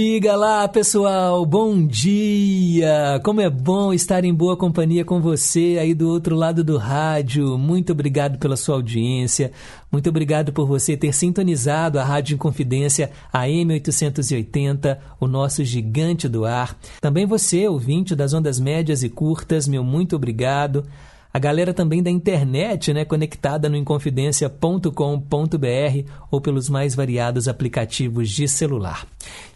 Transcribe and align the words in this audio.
Diga 0.00 0.36
lá, 0.36 0.68
pessoal, 0.68 1.44
bom 1.44 1.84
dia! 1.84 3.20
Como 3.24 3.40
é 3.40 3.50
bom 3.50 3.92
estar 3.92 4.24
em 4.24 4.32
boa 4.32 4.56
companhia 4.56 5.04
com 5.04 5.20
você 5.20 5.76
aí 5.80 5.92
do 5.92 6.08
outro 6.08 6.36
lado 6.36 6.62
do 6.62 6.76
rádio. 6.76 7.58
Muito 7.58 7.90
obrigado 7.90 8.38
pela 8.38 8.54
sua 8.54 8.76
audiência. 8.76 9.50
Muito 9.90 10.08
obrigado 10.08 10.52
por 10.52 10.68
você 10.68 10.96
ter 10.96 11.12
sintonizado 11.12 11.98
a 11.98 12.04
Rádio 12.04 12.36
Inconfidência 12.36 13.10
AM 13.32 13.72
880, 13.72 15.00
o 15.18 15.26
nosso 15.26 15.64
gigante 15.64 16.28
do 16.28 16.44
ar. 16.44 16.78
Também 17.00 17.26
você, 17.26 17.66
ouvinte 17.66 18.14
das 18.14 18.32
ondas 18.32 18.60
médias 18.60 19.02
e 19.02 19.08
curtas, 19.08 19.66
meu 19.66 19.82
muito 19.82 20.14
obrigado 20.14 20.84
a 21.32 21.38
galera 21.38 21.74
também 21.74 22.02
da 22.02 22.10
internet, 22.10 22.92
né, 22.92 23.04
conectada 23.04 23.68
no 23.68 23.76
inconfidencia.com.br 23.76 26.10
ou 26.30 26.40
pelos 26.40 26.68
mais 26.68 26.94
variados 26.94 27.48
aplicativos 27.48 28.30
de 28.30 28.48
celular. 28.48 29.06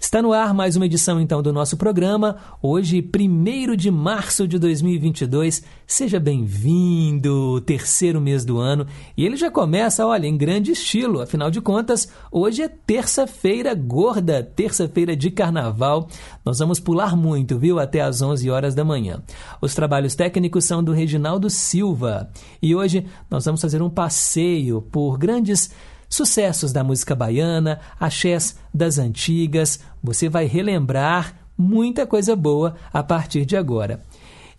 Está 0.03 0.21
no 0.21 0.33
ar 0.33 0.53
mais 0.53 0.75
uma 0.75 0.85
edição 0.85 1.21
então 1.21 1.41
do 1.41 1.53
nosso 1.53 1.77
programa, 1.77 2.37
hoje, 2.61 3.01
1 3.01 3.77
de 3.77 3.89
março 3.89 4.49
de 4.49 4.59
2022. 4.59 5.63
Seja 5.87 6.19
bem-vindo, 6.19 7.61
terceiro 7.61 8.21
mês 8.21 8.45
do 8.45 8.59
ano, 8.59 8.85
e 9.17 9.25
ele 9.25 9.37
já 9.37 9.49
começa, 9.49 10.05
olha, 10.05 10.27
em 10.27 10.37
grande 10.37 10.73
estilo, 10.73 11.21
afinal 11.21 11.53
de 11.53 11.61
contas, 11.61 12.09
hoje 12.33 12.63
é 12.63 12.69
terça-feira 12.69 13.75
gorda, 13.77 14.43
terça-feira 14.43 15.15
de 15.15 15.31
carnaval. 15.31 16.09
Nós 16.45 16.59
vamos 16.59 16.81
pular 16.81 17.17
muito, 17.17 17.57
viu, 17.57 17.79
até 17.79 18.01
às 18.01 18.21
11 18.21 18.51
horas 18.51 18.75
da 18.75 18.85
manhã. 18.85 19.23
Os 19.61 19.73
trabalhos 19.73 20.17
técnicos 20.17 20.65
são 20.65 20.83
do 20.83 20.93
Reginaldo 20.93 21.49
Silva, 21.49 22.29
e 22.61 22.75
hoje 22.75 23.07
nós 23.31 23.45
vamos 23.45 23.61
fazer 23.61 23.81
um 23.81 23.89
passeio 23.89 24.83
por 24.83 25.17
grandes 25.17 25.71
sucessos 26.13 26.73
da 26.73 26.85
música 26.85 27.15
baiana, 27.15 27.81
axés 27.99 28.59
das 28.73 28.99
antigas. 28.99 29.81
Você 30.05 30.29
vai 30.29 30.45
relembrar 30.45 31.35
muita 31.57 32.07
coisa 32.07 32.37
boa 32.37 32.75
a 32.93 33.03
partir 33.03 33.47
de 33.47 33.57
agora. 33.57 34.03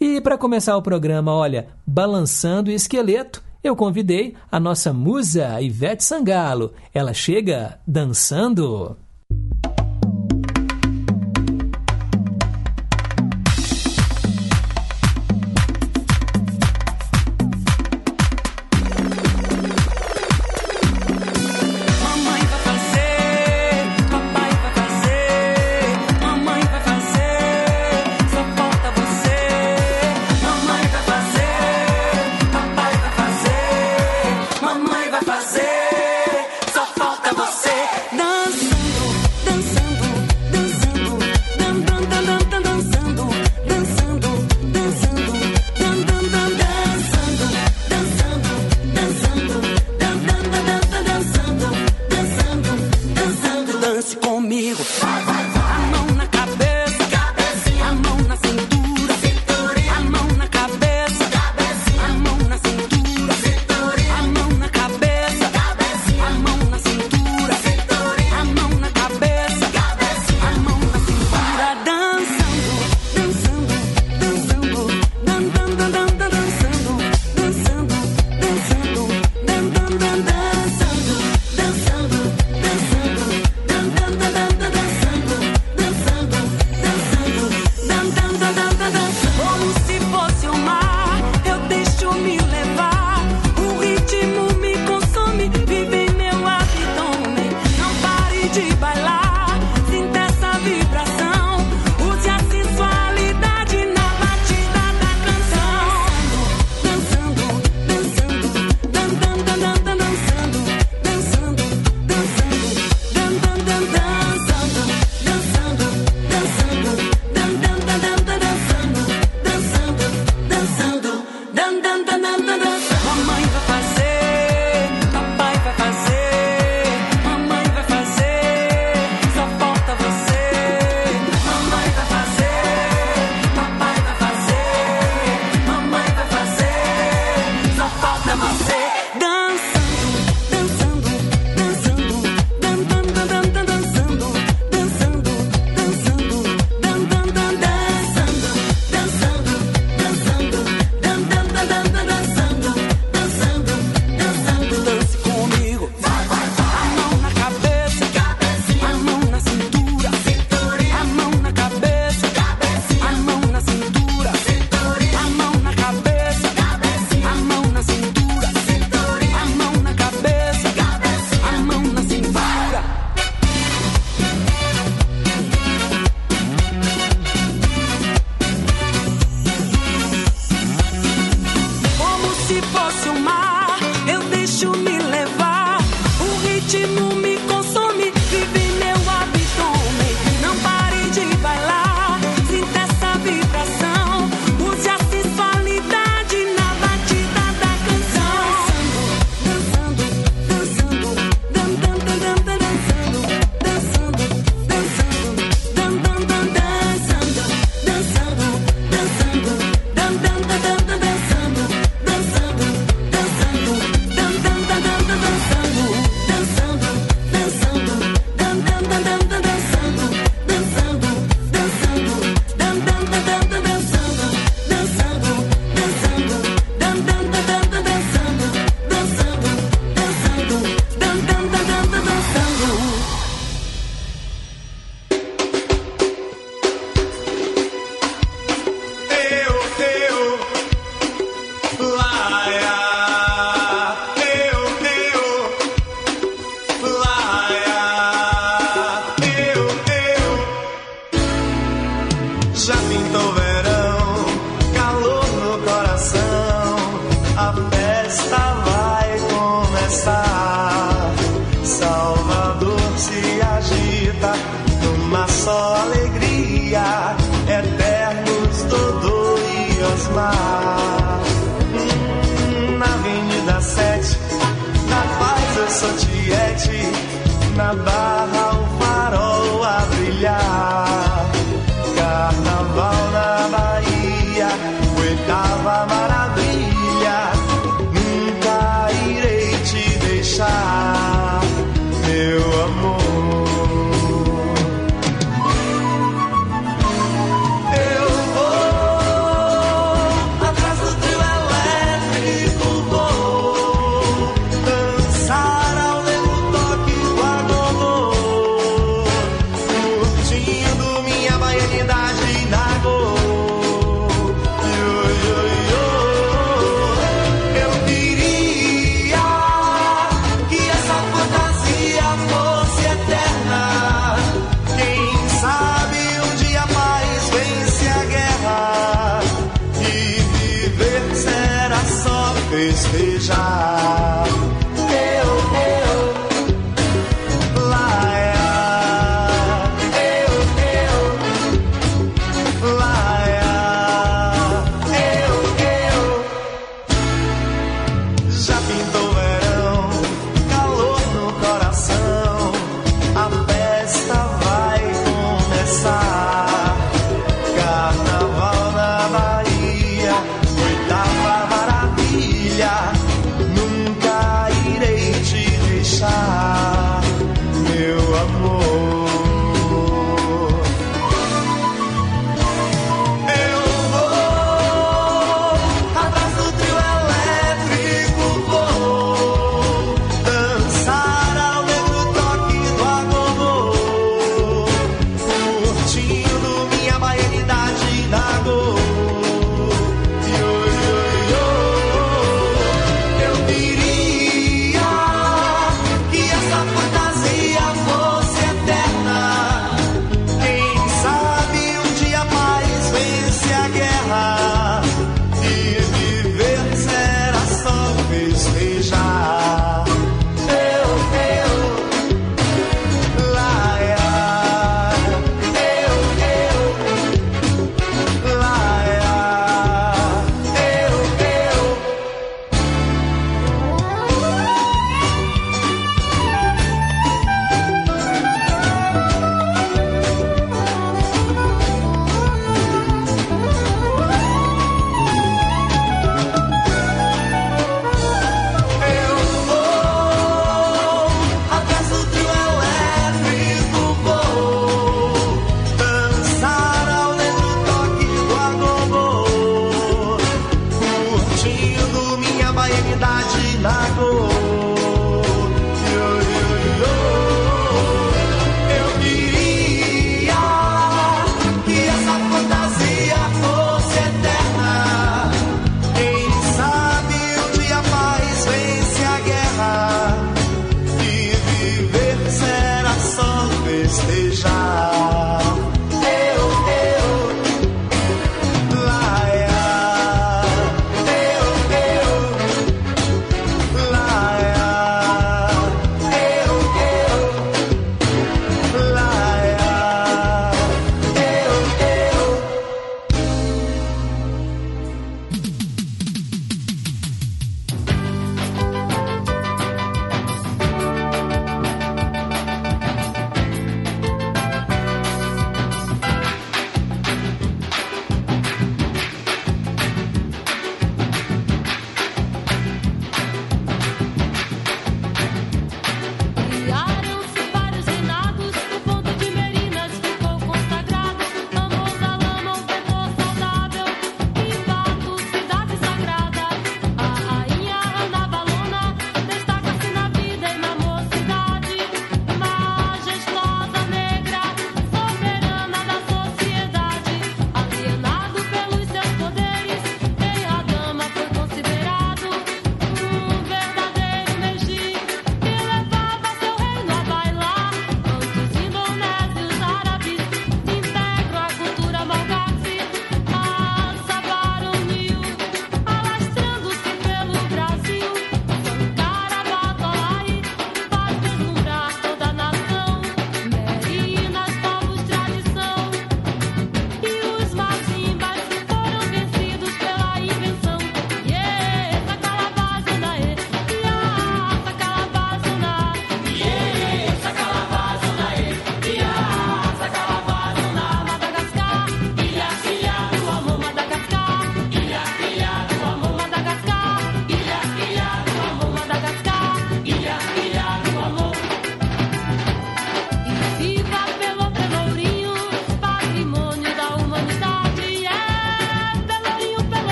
E 0.00 0.18
para 0.20 0.38
começar 0.38 0.76
o 0.76 0.82
programa, 0.82 1.30
olha, 1.30 1.68
balançando 1.86 2.70
o 2.70 2.74
esqueleto, 2.74 3.42
eu 3.62 3.76
convidei 3.76 4.34
a 4.50 4.58
nossa 4.58 4.94
musa 4.94 5.60
Ivete 5.60 6.02
Sangalo. 6.02 6.72
Ela 6.94 7.12
chega 7.12 7.78
dançando. 7.86 8.96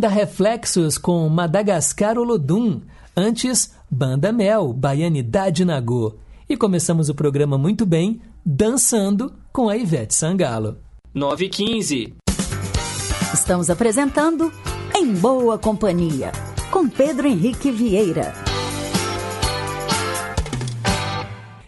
Banda 0.00 0.14
Reflexos 0.14 0.96
com 0.96 1.28
Madagascar 1.28 2.16
Olodum. 2.16 2.80
Antes, 3.14 3.74
Banda 3.90 4.32
Mel, 4.32 4.72
Baianidade 4.72 5.62
Nagô. 5.62 6.14
E 6.48 6.56
começamos 6.56 7.10
o 7.10 7.14
programa 7.14 7.58
muito 7.58 7.84
bem, 7.84 8.18
dançando 8.42 9.30
com 9.52 9.68
a 9.68 9.76
Ivete 9.76 10.14
Sangalo. 10.14 10.78
9 11.12 11.44
e 11.44 11.48
15. 11.50 12.14
Estamos 13.34 13.68
apresentando 13.68 14.50
Em 14.96 15.12
Boa 15.12 15.58
Companhia, 15.58 16.32
com 16.70 16.88
Pedro 16.88 17.28
Henrique 17.28 17.70
Vieira. 17.70 18.32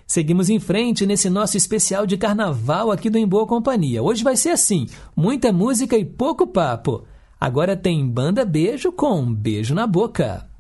Seguimos 0.07 0.49
em 0.49 0.59
frente 0.59 1.05
nesse 1.05 1.29
nosso 1.29 1.59
especial 1.59 2.07
de 2.07 2.17
carnaval 2.17 2.91
aqui 2.91 3.11
do 3.11 3.19
Em 3.19 3.27
Boa 3.27 3.47
Companhia. 3.47 4.03
Hoje 4.03 4.25
vai 4.25 4.37
ser 4.37 4.49
assim: 4.49 4.87
muita 5.15 5.53
música 5.53 5.99
e 5.99 6.05
pouco 6.07 6.47
papo. 6.47 7.05
Agora 7.43 7.77
tem 7.77 8.09
Banda 8.09 8.45
Beijo 8.45 8.93
com 8.93 9.35
Beijo 9.35 9.75
na 9.75 9.85
Boca. 9.85 10.52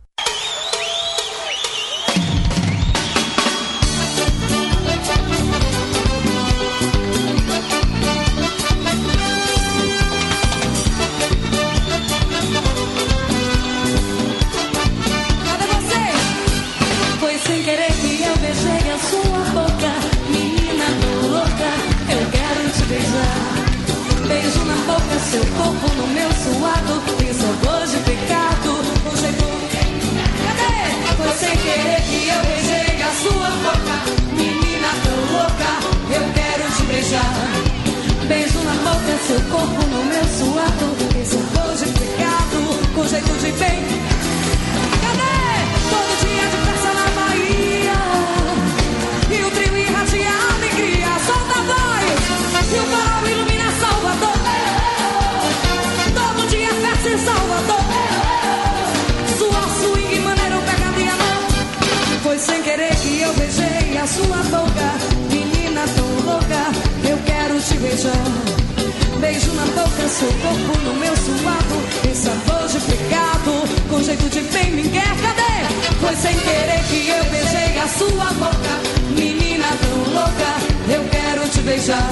Seu 70.13 70.29
corpo 70.29 70.79
no 70.85 70.95
meu 70.95 71.17
suado. 71.17 71.77
Esse 72.11 72.25
sabor 72.25 72.69
de 72.69 72.81
pecado, 72.81 73.53
com 73.89 74.03
jeito 74.03 74.29
de 74.29 74.41
bem 74.43 74.71
me 74.73 74.89
quer, 74.91 75.17
cadê? 75.23 75.55
Foi 76.01 76.15
sem 76.17 76.39
querer 76.39 76.83
que 76.89 77.09
eu 77.09 77.25
beijei 77.31 77.79
a 77.79 77.89
sua 77.89 78.27
boca. 78.35 78.75
Menina 79.17 79.67
tão 79.81 79.99
louca, 80.13 80.51
eu 80.95 81.03
quero 81.09 81.49
te 81.49 81.61
beijar. 81.61 82.11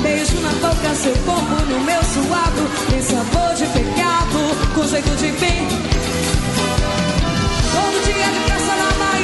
Beijo 0.00 0.40
na 0.40 0.48
boca, 0.66 0.94
seu 0.94 1.14
corpo 1.26 1.54
no 1.68 1.80
meu 1.80 2.02
suado. 2.02 2.62
Esse 2.98 3.12
sabor 3.14 3.54
de 3.56 3.66
pecado, 3.66 4.38
com 4.74 4.88
jeito 4.88 5.10
de 5.16 5.32
bem. 5.32 5.68
Todo 7.72 8.04
dia 8.06 8.28
de 8.34 8.40
festa 8.50 8.74
na 8.74 8.90
Bahia, 9.04 9.21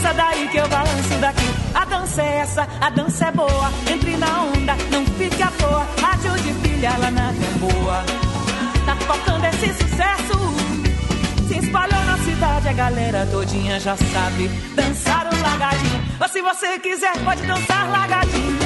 Balança 0.00 0.14
daí 0.14 0.48
que 0.48 0.56
eu 0.56 0.68
balanço 0.68 1.14
daqui. 1.20 1.46
A 1.74 1.84
dança 1.84 2.22
é 2.22 2.36
essa, 2.38 2.66
a 2.80 2.88
dança 2.88 3.26
é 3.26 3.32
boa. 3.32 3.70
Entre 3.86 4.16
na 4.16 4.44
onda, 4.44 4.74
não 4.90 5.04
fique 5.04 5.42
à 5.42 5.50
toa. 5.50 5.86
Rádio 6.00 6.32
de 6.42 6.54
pilha 6.54 6.96
lá 6.96 7.10
na 7.10 7.32
boa. 7.58 8.02
Tá 8.86 8.96
tocando 9.06 9.44
esse 9.44 9.74
sucesso. 9.74 11.48
Se 11.48 11.58
espalhou 11.58 12.02
na 12.06 12.16
cidade, 12.16 12.68
a 12.68 12.72
galera 12.72 13.28
todinha 13.30 13.78
já 13.78 13.94
sabe 13.94 14.48
dançar 14.74 15.26
o 15.26 15.42
lagadinho. 15.42 16.02
Mas 16.18 16.30
se 16.30 16.40
você 16.40 16.78
quiser, 16.78 17.12
pode 17.22 17.42
dançar 17.42 17.90
lagadinho. 17.90 18.59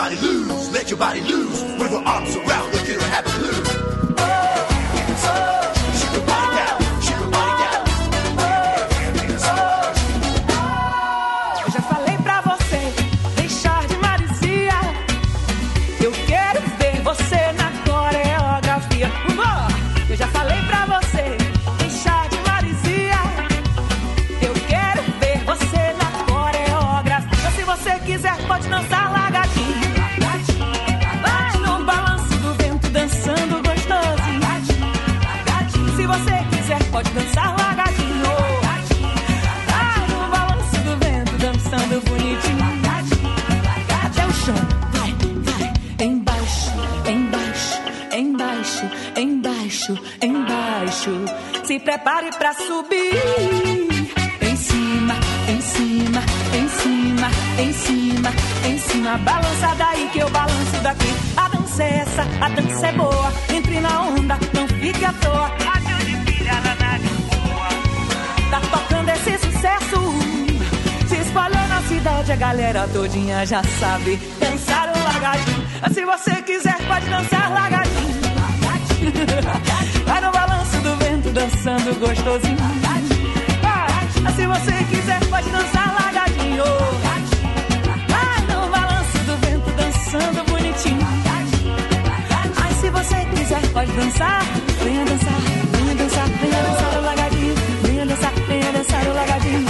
body 0.00 0.16
lose, 0.16 0.70
let 0.72 0.88
your 0.88 0.98
body 0.98 1.20
lose. 1.20 1.62
Wave 1.78 1.90
her 1.90 2.02
arms 2.06 2.34
around, 2.34 2.72
look 2.72 2.88
at 2.88 3.02
her 3.02 3.08
happy 3.08 3.38
blues. 3.38 3.69
Prepare 51.80 52.30
pra 52.38 52.52
subir. 52.52 53.14
Em 54.40 54.56
cima, 54.56 55.14
em 55.48 55.60
cima, 55.60 56.22
em 56.54 56.68
cima, 56.68 57.30
em 57.58 57.72
cima, 57.72 58.30
em 58.66 58.78
cima. 58.78 59.18
Balança 59.18 59.74
daí 59.76 60.08
que 60.12 60.18
eu 60.18 60.30
balanço 60.30 60.80
daqui. 60.82 61.12
A 61.36 61.48
dança 61.48 61.82
é 61.82 61.98
essa, 61.98 62.22
a 62.40 62.48
dança 62.48 62.86
é 62.86 62.92
boa. 62.92 63.32
Entre 63.48 63.80
na 63.80 64.02
onda, 64.02 64.38
não 64.52 64.68
fique 64.68 65.04
à 65.04 65.12
toa. 65.12 65.48
Rádio 65.48 66.06
de 66.06 66.32
pilha 66.32 66.54
na 66.54 66.74
boa. 66.74 67.68
Tá 68.50 68.60
tocando 68.60 69.08
esse 69.10 69.38
sucesso. 69.38 70.00
Se 71.08 71.16
espalhou 71.16 71.68
na 71.68 71.82
cidade, 71.82 72.32
a 72.32 72.36
galera 72.36 72.88
todinha 72.88 73.46
já 73.46 73.62
sabe 73.62 74.16
dançar 74.38 74.92
o 74.94 75.02
lagadinho. 75.02 75.60
Se 75.94 76.04
você 76.04 76.42
quiser, 76.42 76.76
pode 76.86 77.06
dançar 77.06 77.50
lagadinho. 77.50 78.20
Vai 79.64 79.89
dançando 81.60 81.94
gostosinho. 82.00 82.56
Vai. 83.60 84.32
Se 84.32 84.46
você 84.46 84.84
quiser, 84.84 85.20
pode 85.28 85.50
dançar 85.50 85.94
lagadinho. 85.94 86.64
Vai 88.08 88.40
no 88.48 88.70
balanço 88.70 89.18
do 89.26 89.36
vento 89.36 89.70
dançando 89.76 90.44
bonitinho. 90.50 91.06
Ai, 92.56 92.72
se 92.80 92.90
você 92.90 93.24
quiser, 93.26 93.60
pode 93.72 93.92
dançar. 93.92 94.42
Venha 94.82 95.04
dançar, 95.04 95.40
venha 95.72 95.94
dançar, 95.96 96.28
venha 96.28 96.62
dançar 96.62 96.98
o 96.98 97.02
lagadinho. 97.04 97.54
Venha 97.82 98.06
dançar, 98.06 98.32
venha 98.48 98.72
dançar 98.72 99.06
o 99.06 99.14
lagadinho. 99.14 99.66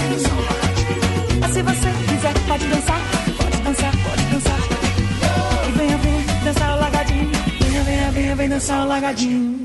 Mas 1.41 1.53
se 1.53 1.63
você 1.63 1.93
quiser, 2.09 2.35
pode 2.47 2.67
dançar, 2.69 3.01
pode 3.37 3.57
dançar, 3.63 3.93
pode 4.05 4.25
dançar. 4.27 4.59
E 5.69 5.73
venha, 5.73 5.99
venha 5.99 6.25
dançar 6.45 6.77
o 6.77 6.81
lagadinho. 6.81 7.31
Venha, 7.61 7.83
venha, 7.83 8.11
venha, 8.13 8.37
venha 8.37 8.49
dançar 8.51 8.85
o 8.85 8.89
lagadinho. 8.89 9.60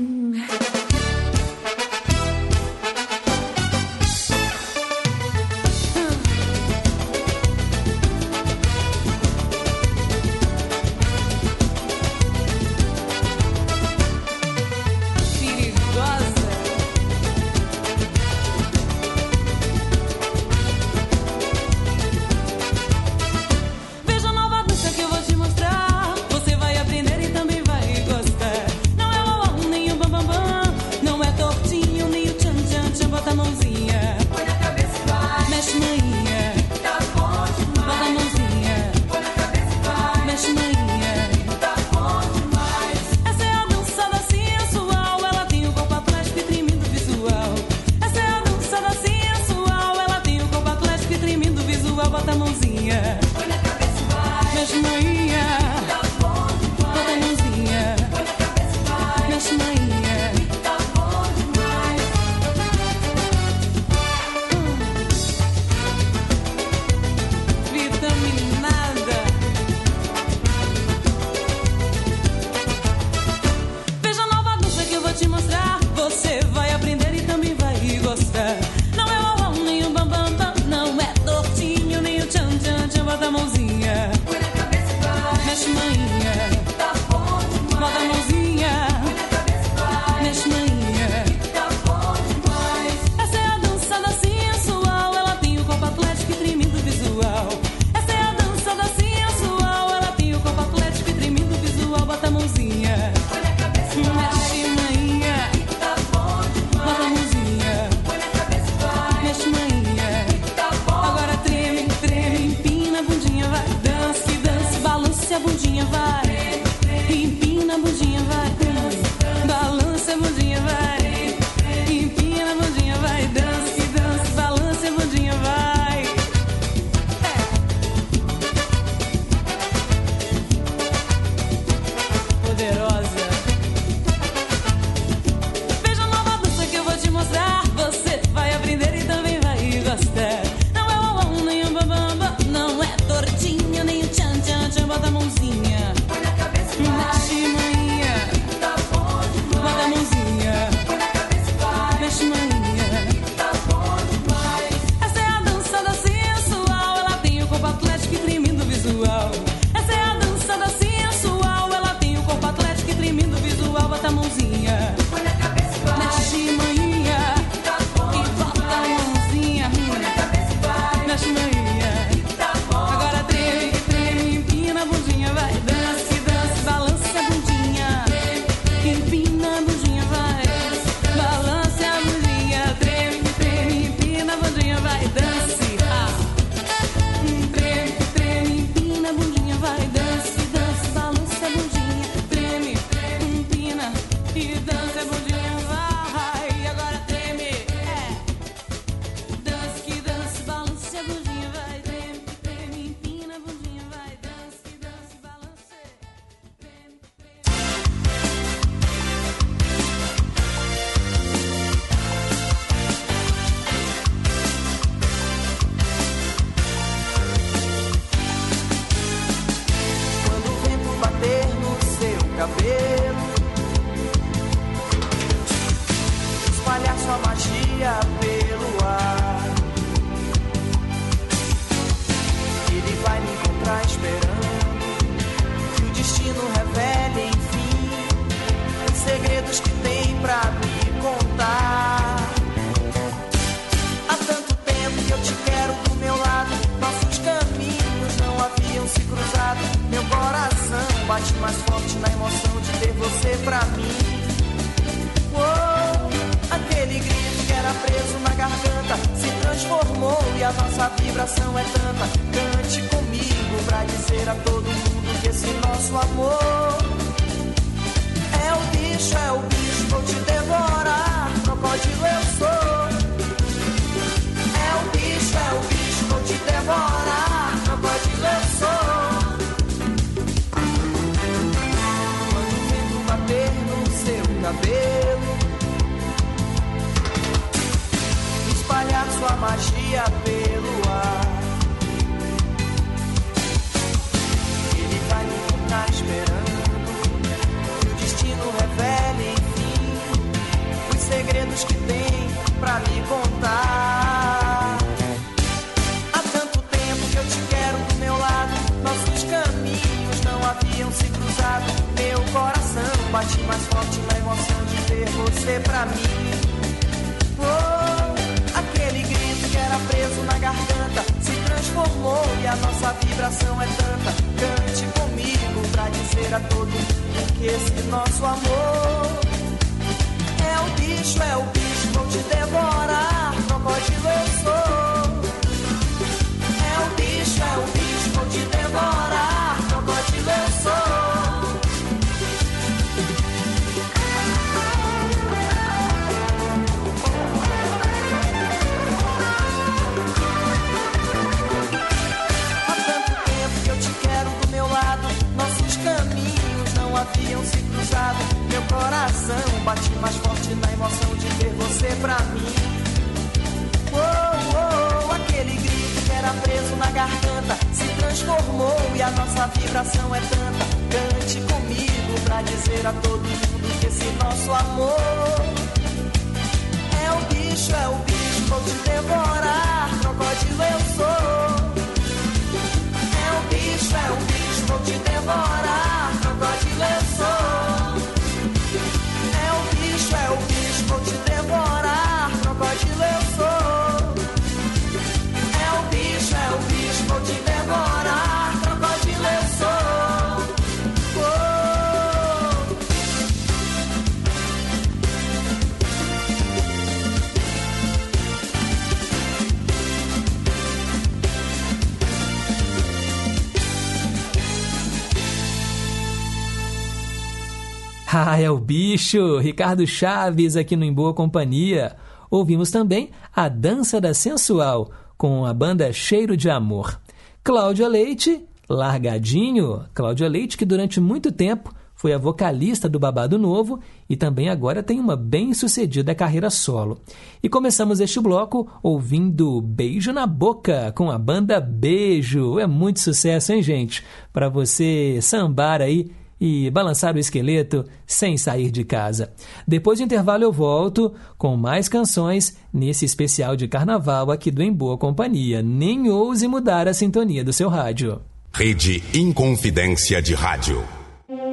Ah, 418.18 418.40
é 418.40 418.50
o 418.50 418.56
bicho! 418.56 419.38
Ricardo 419.40 419.86
Chaves 419.86 420.56
aqui 420.56 420.74
no 420.74 420.86
Em 420.86 420.92
Boa 420.92 421.12
Companhia. 421.12 421.96
Ouvimos 422.30 422.70
também 422.70 423.10
a 423.34 423.46
Dança 423.46 424.00
da 424.00 424.14
Sensual 424.14 424.90
com 425.18 425.44
a 425.44 425.52
banda 425.52 425.92
Cheiro 425.92 426.34
de 426.34 426.48
Amor. 426.48 426.98
Cláudia 427.44 427.86
Leite, 427.86 428.42
Largadinho. 428.70 429.84
Cláudia 429.92 430.28
Leite, 430.28 430.56
que 430.56 430.64
durante 430.64 430.98
muito 430.98 431.30
tempo 431.30 431.74
foi 431.94 432.14
a 432.14 432.18
vocalista 432.18 432.88
do 432.88 432.98
Babado 432.98 433.38
Novo 433.38 433.80
e 434.08 434.16
também 434.16 434.48
agora 434.48 434.82
tem 434.82 434.98
uma 434.98 435.14
bem-sucedida 435.14 436.14
carreira 436.14 436.48
solo. 436.48 436.98
E 437.42 437.50
começamos 437.50 438.00
este 438.00 438.18
bloco 438.18 438.66
ouvindo 438.82 439.60
Beijo 439.60 440.10
na 440.10 440.26
Boca 440.26 440.90
com 440.96 441.10
a 441.10 441.18
banda 441.18 441.60
Beijo. 441.60 442.58
É 442.58 442.66
muito 442.66 442.98
sucesso, 442.98 443.52
hein, 443.52 443.62
gente? 443.62 444.02
Para 444.32 444.48
você 444.48 445.18
sambar 445.20 445.82
aí 445.82 446.10
e 446.40 446.70
balançar 446.70 447.14
o 447.16 447.18
esqueleto 447.18 447.84
sem 448.06 448.36
sair 448.36 448.70
de 448.70 448.84
casa. 448.84 449.32
Depois 449.66 449.98
do 449.98 450.04
intervalo 450.04 450.44
eu 450.44 450.52
volto 450.52 451.14
com 451.38 451.56
mais 451.56 451.88
canções 451.88 452.56
nesse 452.72 453.04
especial 453.04 453.56
de 453.56 453.66
carnaval 453.66 454.30
aqui 454.30 454.50
do 454.50 454.62
Em 454.62 454.72
Boa 454.72 454.98
Companhia. 454.98 455.62
Nem 455.62 456.10
ouse 456.10 456.46
mudar 456.46 456.86
a 456.88 456.94
sintonia 456.94 457.42
do 457.42 457.52
seu 457.52 457.68
rádio. 457.68 458.20
Rede 458.52 459.02
Inconfidência 459.14 460.20
de 460.20 460.34
Rádio. 460.34 460.82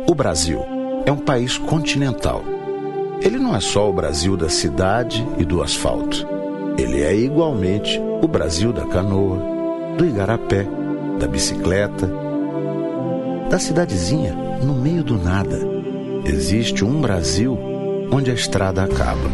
O 0.10 0.14
Brasil 0.14 0.60
é 1.06 1.12
um 1.12 1.18
país 1.18 1.58
continental. 1.58 2.44
Ele 3.22 3.38
não 3.38 3.56
é 3.56 3.62
só 3.62 3.90
o 3.90 3.94
Brasil 3.94 4.36
da 4.36 4.50
cidade 4.50 5.26
e 5.38 5.46
do 5.46 5.64
asfalto. 5.64 6.28
Ele 6.78 7.02
é 7.02 7.16
igualmente 7.16 8.00
o 8.22 8.28
Brasil 8.28 8.74
da 8.74 8.86
canoa, 8.86 9.38
do 9.98 10.06
igarapé, 10.06 10.68
da 11.20 11.28
bicicleta, 11.28 12.10
da 13.50 13.60
cidadezinha 13.60 14.43
no 14.64 14.74
meio 14.74 15.04
do 15.04 15.18
nada. 15.18 15.60
Existe 16.26 16.84
um 16.84 17.02
Brasil 17.02 17.58
onde 18.12 18.32
a 18.32 18.34
estrada 18.34 18.84
acaba. 18.84 19.30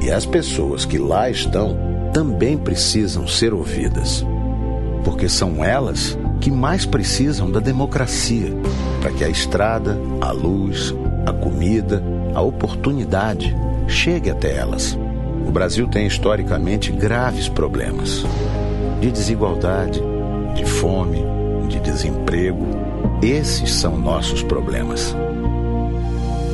E 0.00 0.10
as 0.10 0.24
pessoas 0.24 0.84
que 0.84 0.98
lá 0.98 1.28
estão 1.28 1.76
também 2.12 2.56
precisam 2.56 3.26
ser 3.26 3.52
ouvidas. 3.52 4.24
Porque 5.04 5.28
são 5.28 5.64
elas 5.64 6.16
que 6.40 6.50
mais 6.50 6.86
precisam 6.86 7.50
da 7.50 7.60
democracia 7.60 8.52
para 9.00 9.12
que 9.12 9.24
a 9.24 9.28
estrada, 9.28 9.98
a 10.20 10.30
luz, 10.30 10.94
a 11.26 11.32
comida, 11.32 12.02
a 12.34 12.40
oportunidade 12.40 13.54
chegue 13.86 14.30
até 14.30 14.56
elas. 14.56 14.98
O 15.46 15.50
Brasil 15.50 15.88
tem 15.88 16.06
historicamente 16.06 16.92
graves 16.92 17.48
problemas 17.48 18.24
de 19.00 19.10
desigualdade, 19.10 20.02
de 20.54 20.64
fome, 20.64 21.24
de 21.68 21.80
desemprego. 21.80 22.87
Esses 23.22 23.72
são 23.72 23.96
nossos 23.96 24.42
problemas. 24.42 25.14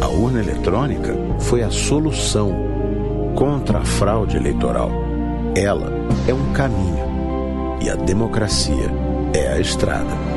A 0.01 0.09
urna 0.09 0.41
eletrônica 0.41 1.15
foi 1.41 1.63
a 1.63 1.71
solução 1.71 2.53
contra 3.35 3.79
a 3.79 3.85
fraude 3.85 4.37
eleitoral. 4.37 4.91
Ela 5.57 5.93
é 6.27 6.35
um 6.35 6.53
caminho 6.53 7.05
e 7.83 7.91
a 7.91 7.95
democracia 7.95 8.91
é 9.35 9.53
a 9.53 9.61
estrada. 9.61 10.34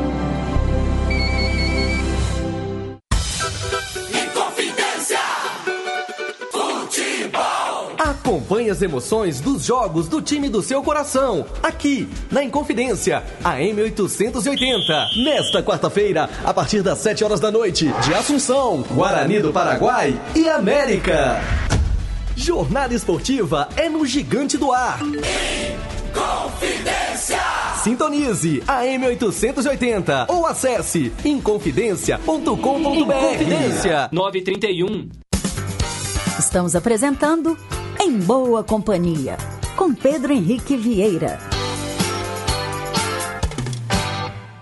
Acompanhe 8.28 8.70
as 8.70 8.82
emoções 8.82 9.40
dos 9.40 9.63
jogos 9.63 10.10
do 10.10 10.22
time 10.22 10.50
do 10.50 10.62
seu 10.62 10.84
coração, 10.84 11.46
aqui 11.63 12.10
na 12.30 12.44
Inconfidência, 12.44 13.24
a 13.42 13.56
M880. 13.56 15.24
Nesta 15.24 15.63
quarta-feira, 15.63 16.30
a 16.44 16.54
partir 16.54 16.82
das 16.82 16.98
7 16.98 17.24
horas 17.24 17.40
da 17.40 17.50
noite, 17.50 17.86
de 18.04 18.13
Assunção, 18.13 18.84
Guarani 18.92 19.40
do 19.40 19.54
Paraguai 19.54 20.20
e 20.36 20.50
América. 20.50 21.40
Jornada 22.36 22.94
esportiva 22.94 23.70
é 23.78 23.88
no 23.88 24.06
Gigante 24.06 24.58
do 24.58 24.74
Ar. 24.74 25.00
Confidência! 26.13 27.40
Sintonize 27.82 28.62
a 28.68 28.82
M880 28.82 30.26
ou 30.28 30.46
acesse 30.46 31.13
inconfidencia.com.br. 31.24 32.44
Inconfidência 32.44 34.10
931. 34.12 35.08
Estamos 36.38 36.76
apresentando 36.76 37.58
Em 38.08 38.20
Boa 38.20 38.63
Companhia, 38.63 39.36
com 39.76 39.93
Pedro 39.93 40.32
Henrique 40.32 40.78
Vieira. 40.78 41.38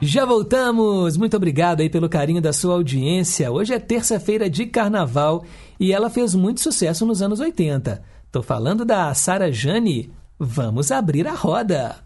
Já 0.01 0.25
voltamos! 0.25 1.15
Muito 1.15 1.37
obrigado 1.37 1.81
aí 1.81 1.87
pelo 1.87 2.09
carinho 2.09 2.41
da 2.41 2.51
sua 2.51 2.73
audiência. 2.73 3.51
Hoje 3.51 3.75
é 3.75 3.77
terça-feira 3.77 4.49
de 4.49 4.65
carnaval 4.65 5.45
e 5.79 5.93
ela 5.93 6.09
fez 6.09 6.33
muito 6.33 6.59
sucesso 6.59 7.05
nos 7.05 7.21
anos 7.21 7.39
80. 7.39 8.01
Tô 8.31 8.41
falando 8.41 8.83
da 8.83 9.13
Sara 9.13 9.51
Jane. 9.51 10.11
Vamos 10.39 10.91
abrir 10.91 11.27
a 11.27 11.33
roda. 11.33 11.97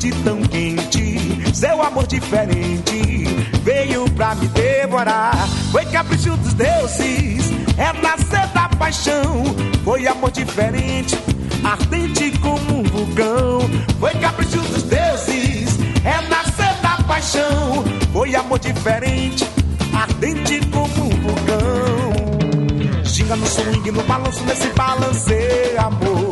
Noite 0.00 0.12
tão 0.24 0.40
quente, 0.42 1.54
seu 1.54 1.82
amor 1.82 2.06
diferente 2.06 3.24
veio 3.62 4.10
pra 4.12 4.34
me 4.34 4.48
devorar. 4.48 5.46
Foi 5.70 5.84
capricho 5.84 6.36
dos 6.38 6.54
deuses, 6.54 7.50
é 7.76 7.92
nascer 8.00 8.46
da 8.54 8.68
paixão. 8.70 9.44
Foi 9.84 10.06
amor 10.06 10.30
diferente, 10.30 11.18
ardente 11.62 12.30
como 12.38 12.80
um 12.80 12.82
vulcão. 12.82 13.60
Foi 13.98 14.14
capricho 14.14 14.60
dos 14.60 14.84
deuses, 14.84 15.78
é 16.04 16.28
nascer 16.28 16.74
da 16.80 16.96
paixão. 17.04 17.84
Foi 18.12 18.34
amor 18.34 18.58
diferente, 18.58 19.46
ardente 19.92 20.64
como 20.68 21.04
um 21.04 21.10
vulcão. 21.10 23.04
Ginga 23.04 23.36
no 23.36 23.46
swing, 23.46 23.90
no 23.90 24.02
balanço, 24.04 24.42
nesse 24.44 24.68
balanceio, 24.68 25.78
amor. 25.78 26.30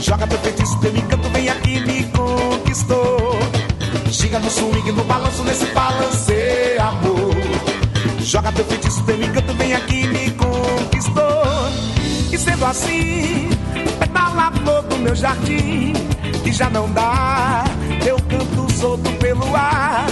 Joga 0.00 0.26
teu 0.26 0.38
feitiço, 0.38 0.78
teu 0.80 0.94
encanto, 0.94 1.23
no 4.44 4.50
swing, 4.50 4.92
no 4.92 5.04
balanço, 5.04 5.42
nesse 5.42 5.64
balanceio, 5.66 6.82
amor. 6.82 7.34
Joga 8.20 8.52
teu 8.52 8.64
feitiço, 8.66 9.02
teu 9.04 9.16
encanto, 9.22 9.54
vem 9.54 9.72
aqui 9.72 10.06
me 10.06 10.30
conquistou. 10.32 11.42
E 12.30 12.38
sendo 12.38 12.64
assim, 12.66 13.48
pedala 13.98 14.48
a 14.48 14.52
flor 14.52 14.82
do 14.82 14.98
meu 14.98 15.14
jardim, 15.14 15.94
que 16.42 16.52
já 16.52 16.68
não 16.68 16.90
dá 16.92 17.64
teu 18.02 18.16
canto 18.16 18.72
solto 18.74 19.10
pelo 19.12 19.56
ar. 19.56 20.06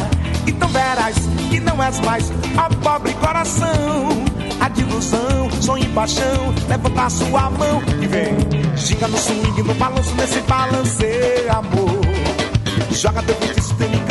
Então 0.46 0.68
verás 0.68 1.16
que 1.50 1.60
não 1.60 1.82
és 1.82 2.00
mais, 2.00 2.32
ó 2.56 2.68
pobre 2.82 3.12
coração. 3.14 4.08
A 4.60 4.80
ilusão, 4.80 5.50
sonho 5.60 5.84
e 5.84 5.88
paixão, 5.88 6.54
levanta 6.68 7.02
a 7.02 7.10
sua 7.10 7.50
mão 7.50 7.82
e 8.00 8.06
vem. 8.06 8.34
Ginga 8.76 9.08
no 9.08 9.18
swing, 9.18 9.62
no 9.62 9.74
balanço, 9.74 10.14
nesse 10.14 10.40
balanceio, 10.42 11.52
amor. 11.52 12.00
Joga 12.92 13.22
teu 13.22 13.34
feitiço, 13.36 13.74
teu 13.74 14.01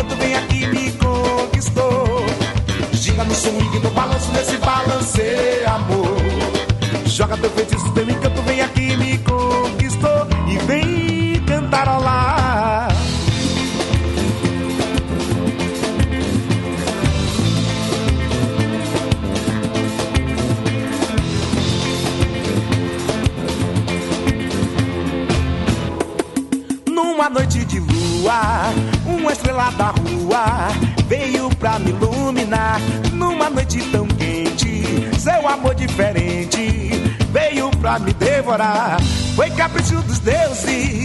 capricho 39.72 40.02
dos 40.04 40.20
deuses, 40.20 41.01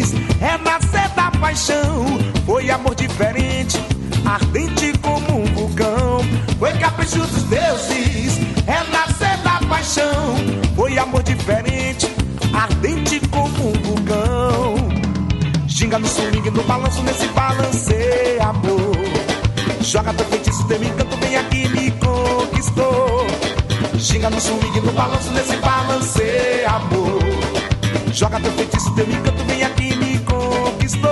teu 28.96 29.04
encanto, 29.10 29.44
vem 29.44 29.62
aqui 29.62 29.94
me 29.96 30.18
conquistou. 30.20 31.10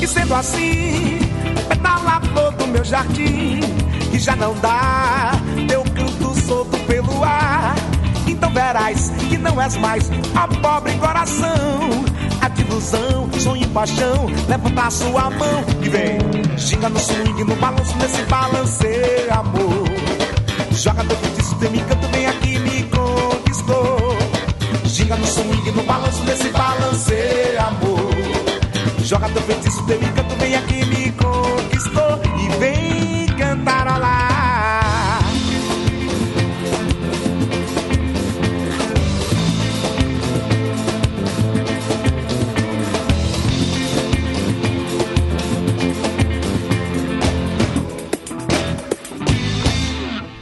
E 0.00 0.06
sendo 0.06 0.34
assim, 0.34 1.18
pedala 1.68 2.12
a 2.16 2.20
flor 2.20 2.52
do 2.52 2.66
meu 2.68 2.84
jardim, 2.84 3.60
que 4.10 4.18
já 4.18 4.36
não 4.36 4.54
dá 4.60 5.32
teu 5.66 5.82
canto 5.82 6.40
solto 6.40 6.78
pelo 6.86 7.24
ar. 7.24 7.74
Então 8.28 8.52
verás 8.52 9.10
que 9.28 9.36
não 9.36 9.60
és 9.60 9.76
mais 9.76 10.08
a 10.36 10.46
pobre 10.46 10.92
coração. 10.98 12.04
A 12.40 12.60
ilusão, 12.60 13.28
sonho 13.40 13.64
e 13.64 13.66
paixão, 13.66 14.26
levanta 14.48 14.82
a 14.82 14.90
sua 14.90 15.30
mão 15.30 15.64
e 15.82 15.88
vem. 15.88 16.18
Ginga 16.56 16.88
no 16.88 17.00
swing, 17.00 17.42
no 17.42 17.56
balanço, 17.56 17.96
nesse 17.98 18.22
balanceio, 18.22 19.32
amor. 19.32 19.88
Joga 20.70 21.02
teu 21.04 21.16
feitiço, 21.16 21.56
teu 21.56 21.74
encanto, 21.74 22.06
vem 22.12 22.26
aqui 22.26 22.37
Joga 29.08 29.26
teu 29.30 29.40
feitiço, 29.40 29.86
teu 29.86 29.96
encanto, 29.96 30.34
vem 30.34 30.54
aqui 30.54 30.84
me 30.84 31.10
conquistou. 31.12 32.20
E 32.38 32.58
vem 32.58 33.26
cantarolar. 33.38 35.22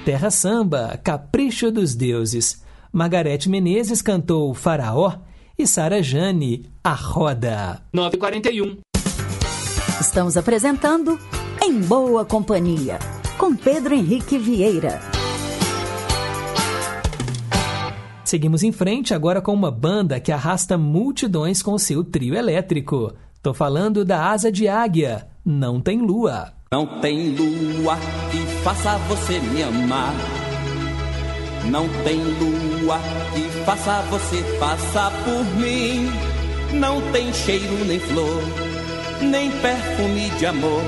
Terra 0.05 0.31
Samba, 0.33 0.99
Capricho 1.05 1.71
dos 1.71 1.95
Deuses. 1.95 2.65
Margarete 2.93 3.49
Menezes 3.49 4.03
cantou 4.03 4.53
Faraó 4.55 5.26
e 5.59 5.67
Sara 5.67 6.03
Jane, 6.03 6.67
A 6.83 6.93
Roda. 6.93 7.83
941. 7.93 8.79
Estamos 10.01 10.37
apresentando 10.37 11.19
Em 11.63 11.81
Boa 11.81 12.25
Companhia, 12.25 12.99
com 13.39 13.55
Pedro 13.57 13.95
Henrique 13.95 14.39
Vieira. 14.39 15.01
Seguimos 18.25 18.63
em 18.63 18.73
frente 18.73 19.15
agora 19.15 19.41
com 19.41 19.55
uma 19.55 19.71
banda 19.71 20.19
que 20.19 20.33
arrasta 20.33 20.77
multidões 20.77 21.63
com 21.63 21.79
seu 21.79 22.03
trio 22.03 22.35
elétrico. 22.35 23.15
Tô 23.41 23.55
falando 23.55 24.05
da 24.05 24.31
Asa 24.31 24.51
de 24.51 24.67
Águia, 24.67 25.29
Não 25.45 25.81
Tem 25.81 26.01
Lua. 26.01 26.53
Não 26.73 27.01
tem 27.01 27.31
lua 27.37 27.97
que 28.33 28.39
faça 28.65 28.99
você 29.07 29.39
me 29.39 29.63
amar. 29.63 30.13
Não 31.71 31.89
tem 32.03 32.19
lua 32.19 32.99
que 33.33 33.56
faça 33.67 34.01
você 34.03 34.45
passar 34.61 35.11
por 35.25 35.45
mim. 35.57 36.09
Não 36.73 37.03
tem 37.11 37.33
cheiro 37.35 37.85
nem 37.85 37.99
flor, 37.99 38.43
nem 39.21 39.51
perfume 39.51 40.31
de 40.39 40.47
amor. 40.47 40.83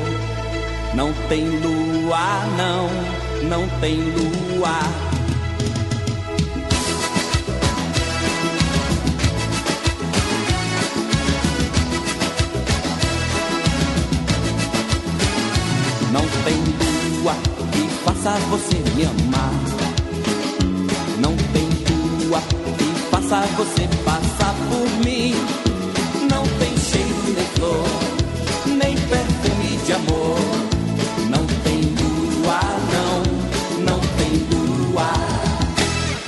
Não 0.94 1.12
tem 1.28 1.44
lua, 1.44 2.46
não, 2.56 2.88
não 3.48 3.68
tem 3.80 3.96
lua. 3.96 4.78
Não 16.12 16.24
tem 16.44 16.56
lua 17.24 17.34
que 17.72 17.88
faça 18.04 18.30
você 18.50 18.76
me 18.94 19.04
amar. 19.04 19.52
Não 21.20 21.36
tem 21.52 21.68
lua 22.24 22.67
faça 23.28 23.46
você 23.56 23.86
passar 24.04 24.54
por 24.70 25.04
mim. 25.04 25.34
Não 26.30 26.42
tem 26.58 26.76
cheiro 26.78 27.34
nem 27.36 27.46
flor, 27.56 27.84
nem 28.66 28.96
perfume 28.96 29.76
de 29.84 29.92
amor. 29.92 30.38
Não 31.28 31.46
tem 31.62 31.80
lua, 32.00 32.60
não, 32.94 33.84
não 33.84 34.00
tem 34.16 34.32
lua. 34.50 35.10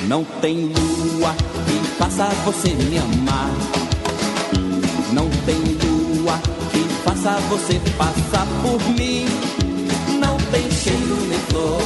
Não 0.07 0.25
tem 0.43 0.67
lua 0.67 1.35
que 1.67 1.89
faça 1.97 2.29
você 2.45 2.69
me 2.69 2.99
amar. 2.99 3.51
Não 5.13 5.29
tem 5.47 5.57
lua 5.57 6.39
que 6.71 6.81
faça 7.03 7.33
você 7.49 7.81
passar 7.97 8.47
por 8.63 8.81
mim. 8.91 9.25
Não 10.19 10.37
tem 10.53 10.71
cheiro 10.71 11.17
nem 11.29 11.39
flor, 11.49 11.83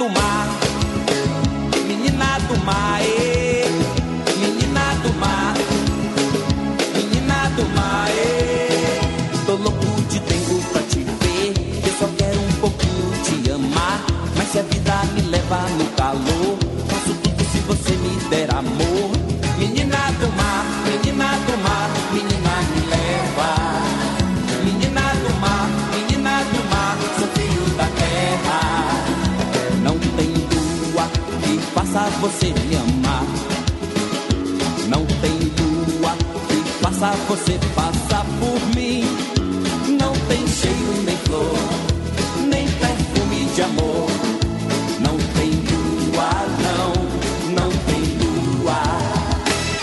do 0.00 0.08
mar, 0.08 0.48
menina 1.86 2.38
do 2.48 2.58
mar, 2.64 3.02
ê, 3.02 3.66
menina 4.38 4.94
do 5.02 5.12
mar, 5.20 5.54
menina 6.96 7.50
do 7.54 7.68
mar, 7.76 8.08
ê. 8.08 8.98
Tô 9.44 9.56
louco 9.56 10.00
de 10.08 10.18
tempo 10.20 10.54
pra 10.72 10.80
te 10.84 11.00
ver, 11.00 11.52
eu 11.86 11.92
só 11.98 12.08
quero 12.16 12.40
um 12.40 12.52
pouquinho 12.62 13.12
te 13.24 13.50
amar, 13.50 14.00
mas 14.38 14.48
se 14.48 14.60
a 14.60 14.62
vida 14.62 15.04
me 15.12 15.20
leva 15.20 15.68
no 15.76 15.89
você 37.00 37.58
passa 37.74 38.26
por 38.38 38.76
mim. 38.76 39.04
Não 39.98 40.12
tem 40.28 40.46
cheiro 40.46 41.02
nem 41.02 41.16
flor, 41.16 41.56
nem 42.46 42.68
perfume 42.68 43.46
de 43.54 43.62
amor. 43.62 44.10
Não 45.00 45.16
tem 45.34 45.50
lua, 45.50 46.30
não, 46.60 46.92
não 47.54 47.70
tem 47.70 48.02
lua. 48.20 48.82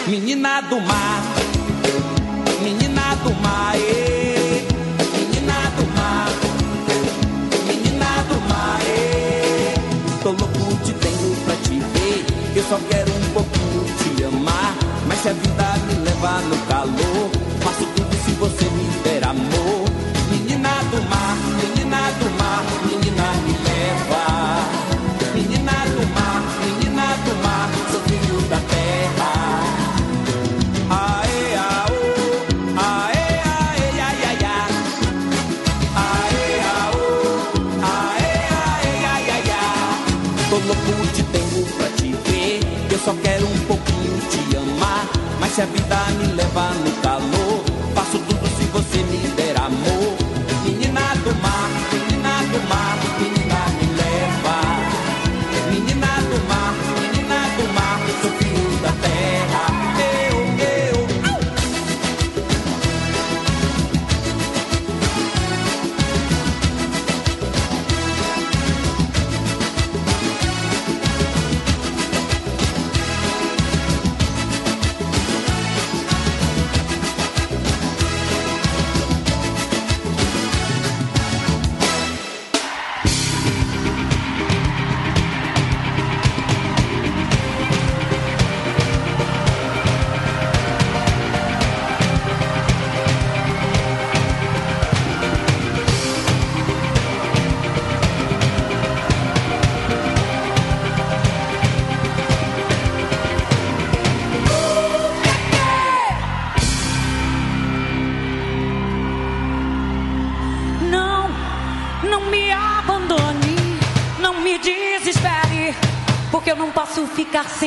Menina 0.08 0.62
do 0.62 0.80
mar, 0.82 1.24
menina 2.62 3.16
do 3.24 3.34
mar. 3.42 3.76
Ê, 3.76 4.68
menina 5.18 5.72
do 5.76 5.88
mar, 5.98 6.30
menina 7.66 8.24
do 8.30 8.42
mar. 8.48 8.80
Ê. 8.86 9.74
Tô 10.22 10.30
louco 10.30 10.86
de 10.86 10.94
te 10.94 11.00
tempo 11.00 11.36
pra 11.46 11.56
te 11.56 11.80
ver, 11.80 12.26
eu 12.56 12.64
só 12.70 12.80
quero 12.90 13.07
um 43.48 43.60
pouquinho 43.66 44.20
te 44.30 44.58
amar. 44.58 45.08
Mas 45.40 45.54
se 45.54 45.62
a 45.62 45.66
vida 45.66 45.96
me 46.20 46.34
levar 46.34 46.74
no 46.76 46.92
calor 47.02 47.47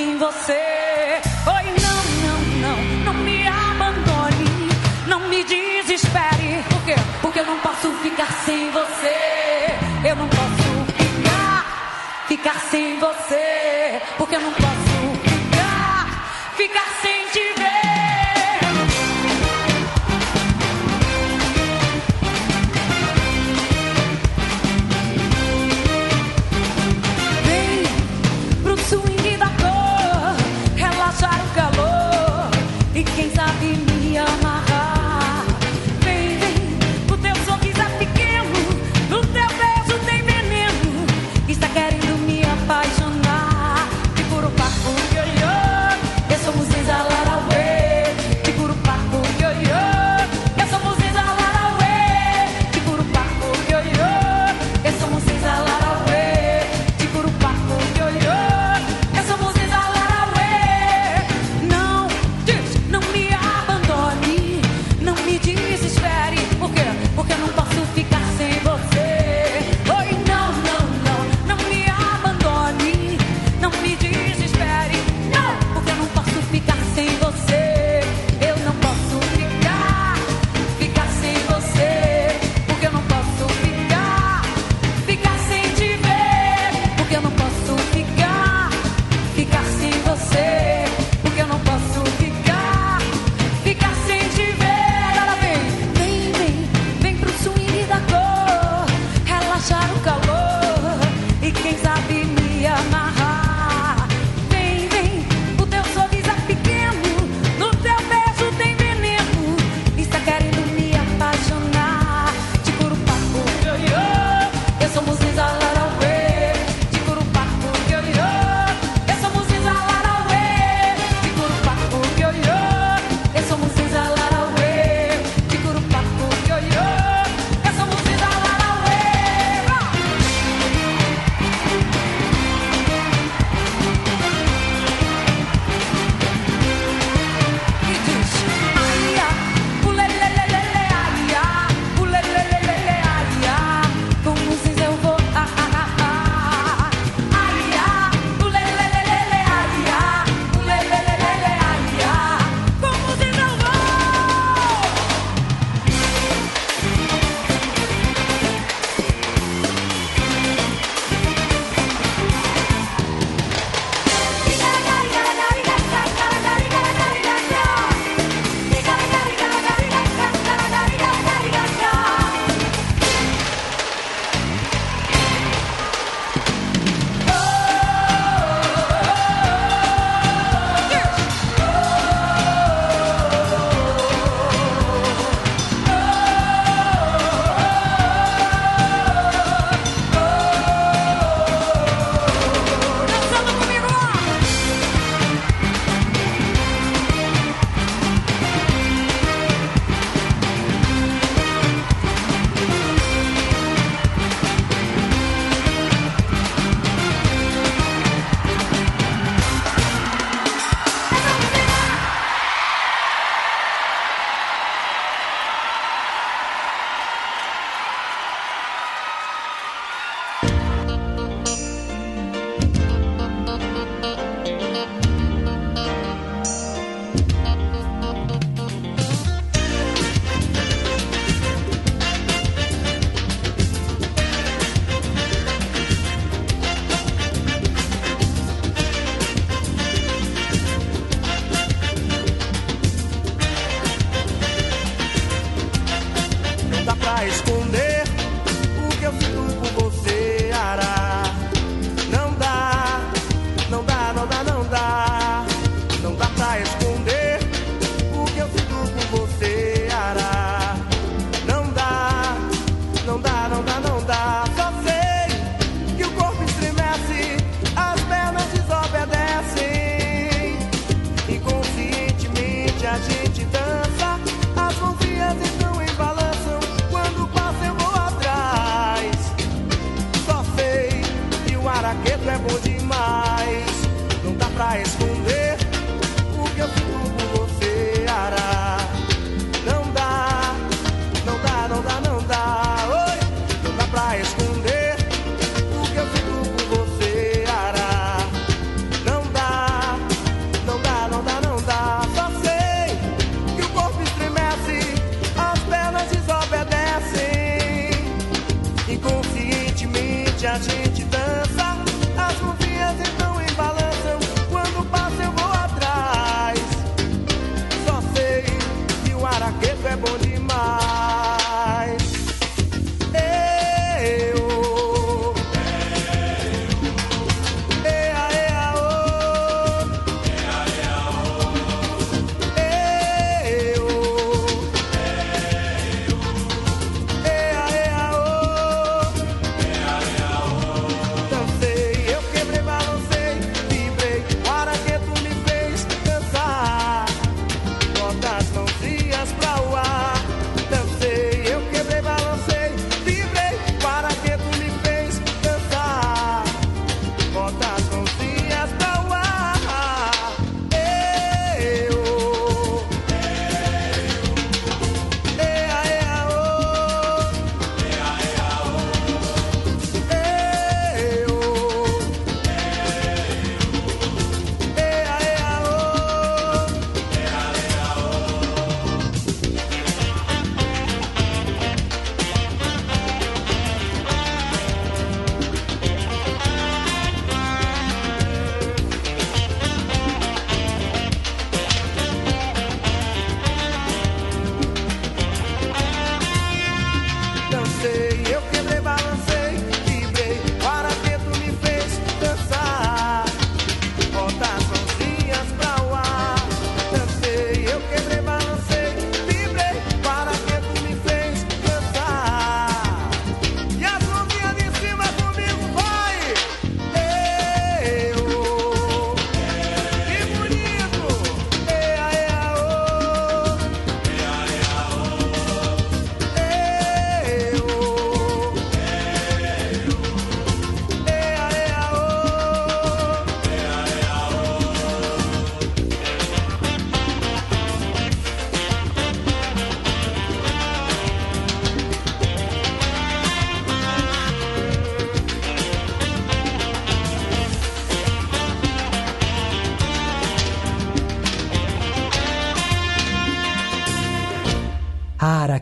em 0.00 0.16
você. 0.16 0.59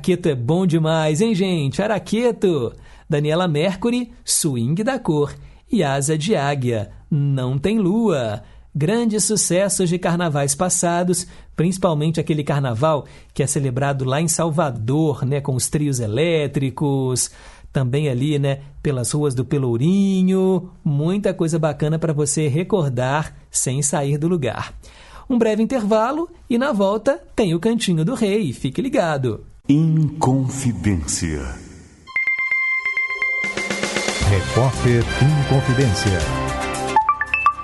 Araqueto 0.08 0.28
é 0.30 0.34
bom 0.34 0.66
demais, 0.66 1.20
hein, 1.20 1.34
gente? 1.34 1.82
Araqueto! 1.82 2.72
Daniela 3.10 3.46
Mercury, 3.46 4.10
Swing 4.24 4.82
da 4.82 4.98
Cor. 4.98 5.34
E 5.70 5.84
Asa 5.84 6.16
de 6.16 6.34
Águia, 6.34 6.90
Não 7.10 7.58
Tem 7.58 7.78
Lua. 7.78 8.42
Grandes 8.74 9.24
sucessos 9.24 9.90
de 9.90 9.98
carnavais 9.98 10.54
passados, 10.54 11.26
principalmente 11.54 12.18
aquele 12.18 12.42
carnaval 12.42 13.04
que 13.34 13.42
é 13.42 13.46
celebrado 13.46 14.06
lá 14.06 14.18
em 14.18 14.28
Salvador, 14.28 15.26
né, 15.26 15.42
com 15.42 15.54
os 15.54 15.68
trios 15.68 16.00
elétricos, 16.00 17.30
também 17.70 18.08
ali, 18.08 18.38
né, 18.38 18.60
pelas 18.82 19.12
ruas 19.12 19.34
do 19.34 19.44
Pelourinho, 19.44 20.70
muita 20.82 21.34
coisa 21.34 21.58
bacana 21.58 21.98
para 21.98 22.14
você 22.14 22.48
recordar 22.48 23.36
sem 23.50 23.82
sair 23.82 24.16
do 24.16 24.26
lugar. 24.26 24.72
Um 25.28 25.36
breve 25.36 25.62
intervalo 25.62 26.30
e 26.48 26.56
na 26.56 26.72
volta 26.72 27.22
tem 27.36 27.54
o 27.54 27.60
Cantinho 27.60 28.06
do 28.06 28.14
Rei, 28.14 28.54
fique 28.54 28.80
ligado. 28.80 29.44
Inconfidência. 29.70 31.42
Repórter 34.30 35.04
Inconfidência. 35.20 36.18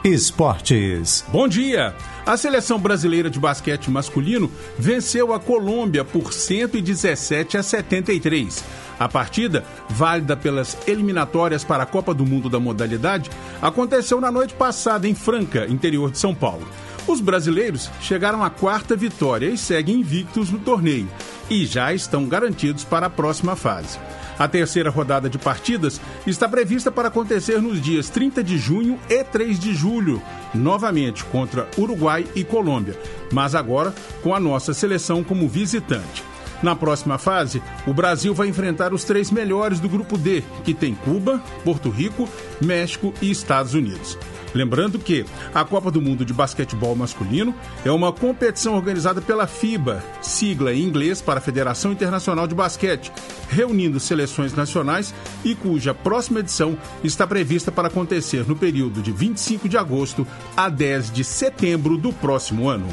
Esportes. 0.04 1.24
Bom 1.32 1.48
dia! 1.48 1.96
A 2.26 2.36
seleção 2.36 2.78
brasileira 2.78 3.30
de 3.30 3.40
basquete 3.40 3.90
masculino 3.90 4.52
venceu 4.78 5.32
a 5.32 5.40
Colômbia 5.40 6.04
por 6.04 6.34
117 6.34 7.56
a 7.56 7.62
73. 7.62 8.62
A 9.00 9.08
partida, 9.08 9.64
válida 9.88 10.36
pelas 10.36 10.76
eliminatórias 10.86 11.64
para 11.64 11.84
a 11.84 11.86
Copa 11.86 12.12
do 12.12 12.26
Mundo 12.26 12.50
da 12.50 12.60
modalidade, 12.60 13.30
aconteceu 13.62 14.20
na 14.20 14.30
noite 14.30 14.52
passada 14.52 15.08
em 15.08 15.14
Franca, 15.14 15.66
interior 15.70 16.10
de 16.10 16.18
São 16.18 16.34
Paulo. 16.34 16.68
Os 17.06 17.22
brasileiros 17.22 17.90
chegaram 18.02 18.44
à 18.44 18.50
quarta 18.50 18.94
vitória 18.94 19.46
e 19.46 19.56
seguem 19.56 20.00
invictos 20.00 20.50
no 20.50 20.58
torneio 20.58 21.08
e 21.48 21.66
já 21.66 21.92
estão 21.92 22.26
garantidos 22.26 22.84
para 22.84 23.06
a 23.06 23.10
próxima 23.10 23.56
fase. 23.56 23.98
A 24.38 24.48
terceira 24.48 24.90
rodada 24.90 25.30
de 25.30 25.38
partidas 25.38 26.00
está 26.26 26.48
prevista 26.48 26.90
para 26.90 27.08
acontecer 27.08 27.60
nos 27.62 27.80
dias 27.80 28.08
30 28.08 28.42
de 28.42 28.58
junho 28.58 28.98
e 29.08 29.22
3 29.22 29.58
de 29.58 29.74
julho, 29.74 30.20
novamente 30.52 31.24
contra 31.24 31.68
Uruguai 31.78 32.26
e 32.34 32.42
Colômbia, 32.42 32.98
mas 33.32 33.54
agora 33.54 33.94
com 34.22 34.34
a 34.34 34.40
nossa 34.40 34.74
seleção 34.74 35.22
como 35.22 35.48
visitante. 35.48 36.24
Na 36.62 36.74
próxima 36.74 37.18
fase, 37.18 37.62
o 37.86 37.92
Brasil 37.92 38.34
vai 38.34 38.48
enfrentar 38.48 38.94
os 38.94 39.04
três 39.04 39.30
melhores 39.30 39.80
do 39.80 39.88
grupo 39.88 40.16
D, 40.16 40.42
que 40.64 40.72
tem 40.72 40.94
Cuba, 40.94 41.42
Porto 41.62 41.90
Rico, 41.90 42.28
México 42.60 43.12
e 43.20 43.30
Estados 43.30 43.74
Unidos. 43.74 44.18
Lembrando 44.54 44.98
que 44.98 45.26
a 45.52 45.64
Copa 45.64 45.90
do 45.90 46.00
Mundo 46.00 46.24
de 46.24 46.32
Basquetebol 46.32 46.94
Masculino 46.94 47.52
é 47.84 47.90
uma 47.90 48.12
competição 48.12 48.76
organizada 48.76 49.20
pela 49.20 49.46
FIBA, 49.48 50.02
sigla 50.22 50.72
em 50.72 50.82
inglês 50.82 51.20
para 51.20 51.40
Federação 51.40 51.90
Internacional 51.90 52.46
de 52.46 52.54
Basquete, 52.54 53.10
reunindo 53.48 53.98
seleções 53.98 54.54
nacionais 54.54 55.12
e 55.44 55.54
cuja 55.54 55.92
próxima 55.92 56.38
edição 56.38 56.78
está 57.02 57.26
prevista 57.26 57.72
para 57.72 57.88
acontecer 57.88 58.46
no 58.46 58.54
período 58.54 59.02
de 59.02 59.10
25 59.10 59.68
de 59.68 59.76
agosto 59.76 60.24
a 60.56 60.68
10 60.68 61.10
de 61.10 61.24
setembro 61.24 61.98
do 61.98 62.12
próximo 62.12 62.68
ano. 62.68 62.86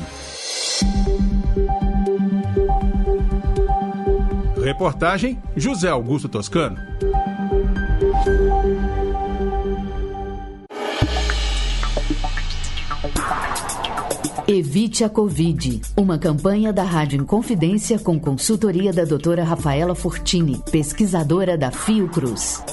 Reportagem 4.64 5.42
José 5.56 5.90
Augusto 5.90 6.30
Toscano. 6.30 6.78
Evite 14.48 15.04
a 15.04 15.10
Covid. 15.10 15.82
Uma 15.96 16.18
campanha 16.18 16.74
da 16.74 16.84
Rádio 16.84 17.22
Inconfidência 17.22 18.00
com 18.00 18.20
consultoria 18.20 18.92
da 18.92 19.06
doutora 19.06 19.44
Rafaela 19.44 19.94
Fortini, 19.94 20.62
pesquisadora 20.72 21.58
da 21.58 21.72
Fiocruz. 21.72 22.64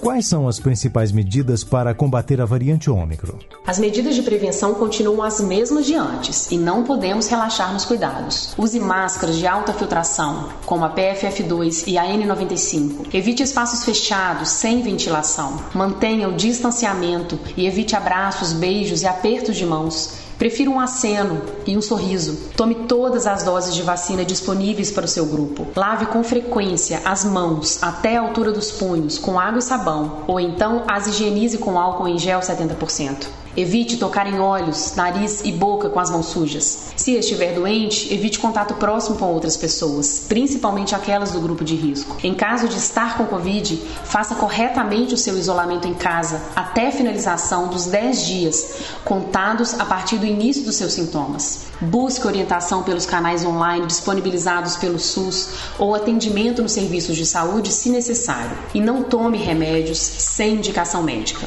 Quais 0.00 0.26
são 0.26 0.48
as 0.48 0.58
principais 0.58 1.12
medidas 1.12 1.62
para 1.62 1.94
combater 1.94 2.40
a 2.40 2.44
variante 2.44 2.90
Ômicron? 2.90 3.38
As 3.64 3.78
medidas 3.78 4.16
de 4.16 4.22
prevenção 4.22 4.74
continuam 4.74 5.22
as 5.22 5.40
mesmas 5.40 5.86
de 5.86 5.94
antes 5.94 6.50
e 6.50 6.58
não 6.58 6.82
podemos 6.82 7.28
relaxar 7.28 7.72
nos 7.72 7.84
cuidados. 7.84 8.52
Use 8.58 8.80
máscaras 8.80 9.36
de 9.36 9.46
alta 9.46 9.72
filtração, 9.72 10.48
como 10.66 10.84
a 10.84 10.92
PFF2 10.92 11.84
e 11.86 11.96
a 11.96 12.04
N95. 12.04 13.14
Evite 13.14 13.44
espaços 13.44 13.84
fechados, 13.84 14.48
sem 14.48 14.82
ventilação. 14.82 15.60
Mantenha 15.72 16.28
o 16.28 16.36
distanciamento 16.36 17.38
e 17.56 17.64
evite 17.64 17.94
abraços, 17.94 18.52
beijos 18.52 19.02
e 19.02 19.06
apertos 19.06 19.56
de 19.56 19.64
mãos. 19.64 20.21
Prefira 20.42 20.68
um 20.68 20.80
aceno 20.80 21.40
e 21.64 21.76
um 21.76 21.80
sorriso. 21.80 22.50
Tome 22.56 22.74
todas 22.88 23.28
as 23.28 23.44
doses 23.44 23.76
de 23.76 23.82
vacina 23.82 24.24
disponíveis 24.24 24.90
para 24.90 25.04
o 25.04 25.08
seu 25.08 25.24
grupo. 25.24 25.68
Lave 25.76 26.06
com 26.06 26.24
frequência 26.24 27.00
as 27.04 27.24
mãos 27.24 27.80
até 27.80 28.16
a 28.16 28.22
altura 28.22 28.50
dos 28.50 28.72
punhos 28.72 29.20
com 29.20 29.38
água 29.38 29.60
e 29.60 29.62
sabão, 29.62 30.24
ou 30.26 30.40
então 30.40 30.82
as 30.88 31.06
higienize 31.06 31.58
com 31.58 31.78
álcool 31.78 32.08
em 32.08 32.18
gel 32.18 32.40
70%. 32.40 33.41
Evite 33.56 33.98
tocar 33.98 34.26
em 34.26 34.38
olhos, 34.38 34.94
nariz 34.96 35.42
e 35.44 35.52
boca 35.52 35.90
com 35.90 36.00
as 36.00 36.10
mãos 36.10 36.26
sujas. 36.26 36.92
Se 36.96 37.12
estiver 37.12 37.54
doente, 37.54 38.12
evite 38.12 38.38
contato 38.38 38.74
próximo 38.74 39.16
com 39.16 39.26
outras 39.26 39.56
pessoas, 39.56 40.24
principalmente 40.26 40.94
aquelas 40.94 41.32
do 41.32 41.40
grupo 41.40 41.62
de 41.62 41.74
risco. 41.74 42.16
Em 42.22 42.32
caso 42.32 42.66
de 42.66 42.78
estar 42.78 43.18
com 43.18 43.26
Covid, 43.26 43.76
faça 44.04 44.34
corretamente 44.36 45.12
o 45.12 45.18
seu 45.18 45.36
isolamento 45.36 45.86
em 45.86 45.94
casa 45.94 46.40
até 46.56 46.88
a 46.88 46.92
finalização 46.92 47.68
dos 47.68 47.86
10 47.86 48.26
dias, 48.26 48.74
contados 49.04 49.78
a 49.78 49.84
partir 49.84 50.16
do 50.16 50.26
início 50.26 50.64
dos 50.64 50.76
seus 50.76 50.94
sintomas. 50.94 51.71
Busque 51.82 52.26
orientação 52.26 52.82
pelos 52.82 53.04
canais 53.04 53.44
online 53.44 53.86
disponibilizados 53.86 54.76
pelo 54.76 54.98
SUS 54.98 55.50
ou 55.78 55.94
atendimento 55.94 56.62
nos 56.62 56.72
serviços 56.72 57.16
de 57.16 57.26
saúde 57.26 57.72
se 57.72 57.90
necessário. 57.90 58.56
E 58.72 58.80
não 58.80 59.02
tome 59.02 59.38
remédios 59.38 59.98
sem 59.98 60.54
indicação 60.54 61.02
médica. 61.02 61.46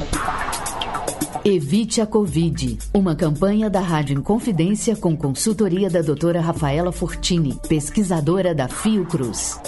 Evite 1.43 2.01
a 2.01 2.05
Covid. 2.05 2.77
Uma 2.93 3.15
campanha 3.15 3.69
da 3.69 3.79
Rádio 3.79 4.17
Inconfidência 4.17 4.95
com 4.95 5.15
consultoria 5.15 5.89
da 5.89 6.01
doutora 6.01 6.41
Rafaela 6.41 6.91
Fortini, 6.91 7.59
pesquisadora 7.69 8.53
da 8.53 8.67
Fiocruz. 8.67 9.59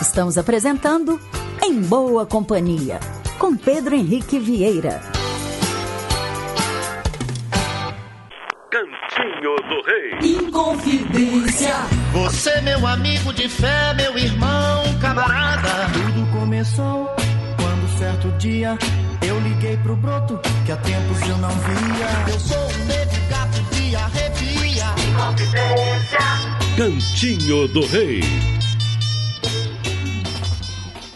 Estamos 0.00 0.38
apresentando 0.38 1.20
Em 1.62 1.80
Boa 1.82 2.24
Companhia, 2.24 2.98
com 3.38 3.54
Pedro 3.54 3.94
Henrique 3.94 4.38
Vieira. 4.38 5.15
Rei. 9.86 10.36
Inconfidência. 10.36 11.76
Você, 12.12 12.60
meu 12.62 12.84
amigo 12.84 13.32
de 13.32 13.48
fé, 13.48 13.94
meu 13.94 14.18
irmão, 14.18 14.82
camarada. 15.00 15.88
Tudo 15.92 16.26
começou 16.32 17.08
quando 17.56 17.96
certo 17.96 18.28
dia 18.36 18.76
eu 19.24 19.38
liguei 19.38 19.76
pro 19.76 19.94
broto 19.94 20.40
que 20.64 20.72
há 20.72 20.76
tempos 20.76 21.20
eu 21.28 21.38
não 21.38 21.50
via. 21.50 22.32
Eu 22.32 22.40
sou 22.40 22.58
um 22.58 22.84
negro 22.86 23.20
gato 23.30 23.62
de 23.76 23.94
arrepia. 23.94 24.86
Cantinho 26.76 27.68
do 27.68 27.86
Rei. 27.86 28.22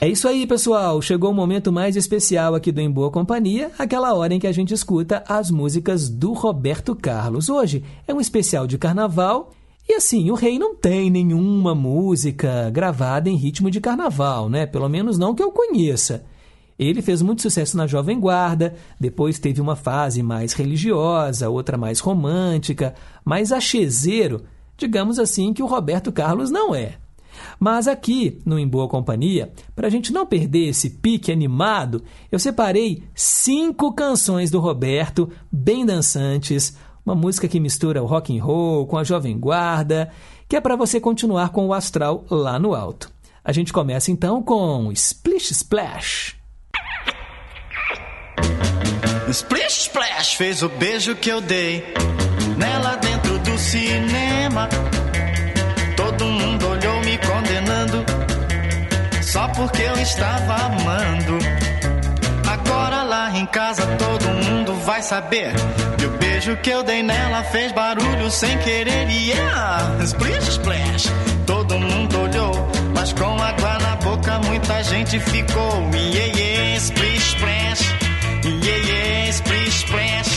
É 0.03 0.09
isso 0.09 0.26
aí, 0.26 0.46
pessoal. 0.46 1.03
Chegou 1.03 1.30
o 1.30 1.34
momento 1.34 1.70
mais 1.70 1.94
especial 1.94 2.55
aqui 2.55 2.72
do 2.72 2.80
Em 2.80 2.90
Boa 2.90 3.11
Companhia, 3.11 3.70
aquela 3.78 4.14
hora 4.14 4.32
em 4.32 4.38
que 4.38 4.46
a 4.46 4.53
gente 4.53 4.72
escuta 4.72 5.22
as 5.28 5.51
músicas 5.51 6.09
do 6.09 6.32
Roberto 6.32 6.96
Carlos. 6.96 7.51
Hoje 7.51 7.84
é 8.09 8.14
um 8.14 8.18
especial 8.18 8.66
de 8.66 8.78
carnaval 8.78 9.51
e 9.86 9.92
assim, 9.92 10.30
o 10.30 10.34
rei 10.34 10.59
não 10.59 10.74
tem 10.74 11.11
nenhuma 11.11 11.74
música 11.74 12.70
gravada 12.70 13.28
em 13.28 13.36
ritmo 13.36 13.70
de 13.70 13.78
carnaval, 13.78 14.48
né? 14.48 14.64
Pelo 14.64 14.88
menos 14.88 15.18
não 15.18 15.34
que 15.34 15.42
eu 15.42 15.53
conheça. 15.53 16.24
Ele 16.78 17.03
fez 17.03 17.20
muito 17.20 17.42
sucesso 17.42 17.76
na 17.76 17.86
Jovem 17.86 18.18
Guarda, 18.18 18.76
depois 18.98 19.38
teve 19.38 19.61
uma 19.61 19.76
fase 19.76 20.22
mais 20.22 20.55
religiosa, 20.55 21.51
outra 21.51 21.76
mais 21.76 22.01
romântica, 22.01 22.94
mais 23.22 23.53
achezeiro, 23.53 24.44
digamos 24.78 25.18
assim, 25.18 25.53
que 25.53 25.62
o 25.62 25.66
Roberto 25.66 26.11
Carlos 26.11 26.51
não 26.51 26.74
é. 26.74 26.94
Mas 27.59 27.88
aqui, 27.88 28.41
no 28.45 28.59
Em 28.59 28.66
Boa 28.66 28.88
Companhia, 28.88 29.53
para 29.74 29.86
a 29.86 29.91
gente 29.91 30.12
não 30.12 30.26
perder 30.26 30.68
esse 30.68 30.91
pique 30.91 31.32
animado, 31.32 32.03
eu 32.30 32.38
separei 32.38 33.03
cinco 33.14 33.93
canções 33.93 34.51
do 34.51 34.61
Roberto, 34.61 35.30
bem 35.51 35.84
dançantes, 35.84 36.76
uma 37.05 37.14
música 37.14 37.49
que 37.49 37.61
mistura 37.61 38.03
o 38.03 38.07
rock 38.07 38.36
and 38.36 38.43
roll 38.43 38.86
com 38.86 38.99
a 38.99 39.05
Jovem 39.05 39.38
Guarda, 39.38 40.11
que 40.49 40.57
é 40.57 40.61
para 40.61 40.76
você 40.76 41.01
continuar 41.01 41.51
com 41.51 41.66
o 41.66 41.72
astral 41.72 42.24
lá 42.30 42.59
no 42.59 42.74
alto. 42.74 43.11
A 43.45 43.53
gente 43.53 43.72
começa 43.72 44.11
então 44.11 44.43
com 44.43 44.93
Splish 44.93 45.53
Splash. 45.53 46.36
Splish 49.28 49.82
Splash 49.82 50.34
fez 50.34 50.62
o 50.62 50.68
beijo 50.68 51.14
que 51.16 51.30
eu 51.30 51.41
dei 51.41 51.84
nela 52.59 52.97
dentro 52.97 53.38
do 53.38 53.57
cinema. 53.59 54.68
Porque 59.61 59.83
eu 59.83 60.01
estava 60.01 60.55
amando. 60.55 61.39
Agora 62.49 63.03
lá 63.03 63.31
em 63.37 63.45
casa 63.47 63.87
todo 63.99 64.27
mundo 64.45 64.75
vai 64.87 65.03
saber 65.03 65.53
que 65.99 66.07
o 66.07 66.11
beijo 66.17 66.57
que 66.57 66.71
eu 66.71 66.83
dei 66.83 67.03
nela 67.03 67.43
fez 67.45 67.71
barulho 67.73 68.31
sem 68.31 68.57
querer. 68.59 69.07
Yeah, 69.11 70.03
splish 70.03 70.49
splash. 70.49 71.13
Todo 71.47 71.79
mundo 71.79 72.21
olhou, 72.23 72.53
mas 72.95 73.13
com 73.13 73.37
água 73.43 73.79
na 73.81 73.97
boca 73.97 74.39
muita 74.47 74.83
gente 74.83 75.21
ficou. 75.21 75.91
Yeah, 75.93 76.39
yeah, 76.39 76.77
splish 76.79 77.35
splash. 77.35 77.83
Yeah, 78.43 78.87
yeah, 78.87 79.31
splish 79.31 79.85
splash. 79.85 80.30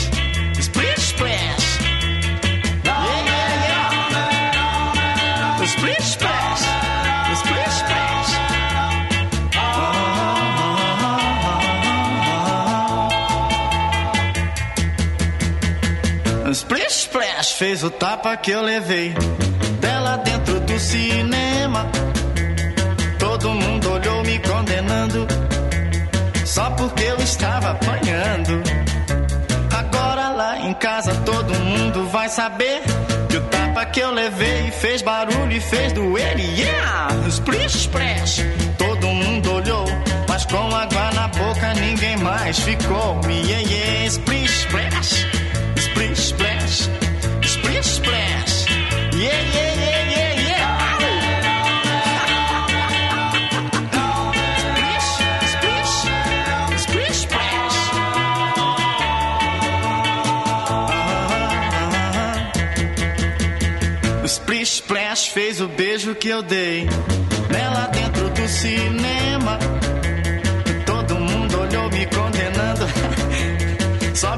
Splish 16.52 17.06
Splash 17.06 17.52
fez 17.52 17.82
o 17.82 17.90
tapa 17.90 18.36
que 18.36 18.50
eu 18.50 18.60
levei 18.62 19.14
dela 19.80 20.18
dentro 20.18 20.60
do 20.60 20.78
cinema. 20.78 21.86
Todo 23.18 23.50
mundo 23.54 23.90
olhou 23.90 24.22
me 24.22 24.38
condenando 24.40 25.26
só 26.44 26.70
porque 26.72 27.02
eu 27.04 27.16
estava 27.16 27.70
apanhando. 27.70 28.62
Agora 29.72 30.28
lá 30.28 30.58
em 30.58 30.74
casa 30.74 31.14
todo 31.24 31.54
mundo 31.54 32.06
vai 32.08 32.28
saber 32.28 32.82
que 33.28 33.38
o 33.38 33.40
tapa 33.42 33.86
que 33.86 34.00
eu 34.00 34.10
levei 34.12 34.70
fez 34.70 35.00
barulho 35.00 35.52
e 35.52 35.60
fez 35.60 35.92
doer. 35.94 36.38
Yeah! 36.38 37.08
Splish 37.28 37.76
Splash. 37.78 38.44
Todo 38.76 39.06
mundo 39.06 39.50
olhou, 39.50 39.86
mas 40.28 40.44
com 40.44 40.74
água 40.74 41.10
na 41.14 41.28
boca 41.28 41.74
ninguém 41.74 42.18
mais 42.18 42.58
ficou. 42.58 43.20
Yeah, 43.26 43.66
yeah, 43.66 44.06
Splish 44.06 44.66
Splash. 44.66 45.33
Splash. 46.24 46.88
Splish 47.42 47.86
Splash. 47.86 48.70
Yeah, 49.14 49.42
yeah, 49.54 49.74
yeah, 49.84 50.10
yeah, 50.10 50.48
yeah. 50.48 50.64
Splash 64.64 65.30
fez 65.30 65.60
o 65.60 65.68
beijo 65.68 66.14
que 66.14 66.28
eu 66.28 66.42
dei 66.42 66.86
nela 67.50 67.86
dentro 67.88 68.30
do 68.30 68.48
cinema. 68.48 69.58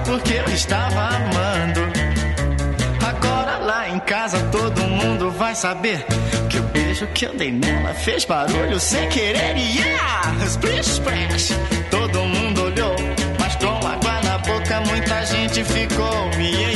Porque 0.07 0.35
eu 0.35 0.55
estava 0.55 1.09
amando. 1.17 1.81
Agora 3.05 3.59
lá 3.59 3.89
em 3.89 3.99
casa 4.01 4.39
todo 4.51 4.81
mundo 4.83 5.31
vai 5.33 5.55
saber 5.55 6.05
que 6.49 6.59
o 6.59 6.63
beijo 6.63 7.07
que 7.09 7.27
eu 7.27 7.35
dei 7.35 7.53
nela 7.53 7.93
fez 7.93 8.25
barulho 8.25 8.79
sem 8.79 9.09
querer. 9.09 9.57
Yeah! 9.57 10.45
Splish, 10.47 10.91
splash! 10.93 11.53
Todo 11.91 12.21
mundo 12.25 12.63
olhou, 12.63 12.95
mas 13.41 13.57
com 13.57 13.87
água 13.87 14.21
na 14.23 14.39
boca 14.39 14.81
muita 14.83 15.27
gente 15.27 15.65
ficou. 15.65 16.31
Yeah, 16.39 16.76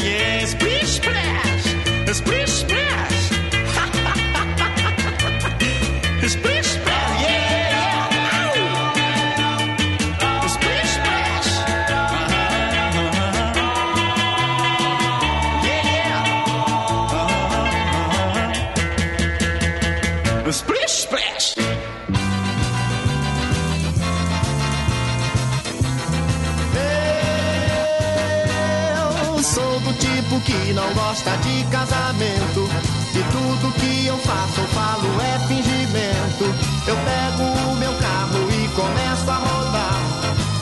gosta 31.11 31.37
de 31.39 31.65
casamento. 31.65 32.69
De 33.13 33.23
tudo 33.33 33.75
que 33.81 34.07
eu 34.07 34.17
faço, 34.19 34.61
eu 34.61 34.69
falo 34.69 35.21
é 35.21 35.39
fingimento. 35.49 36.45
Eu 36.87 36.97
pego 37.09 37.43
o 37.69 37.77
meu 37.77 37.93
carro 37.95 38.39
e 38.49 38.69
começo 38.69 39.29
a 39.29 39.35
rodar. 39.35 39.99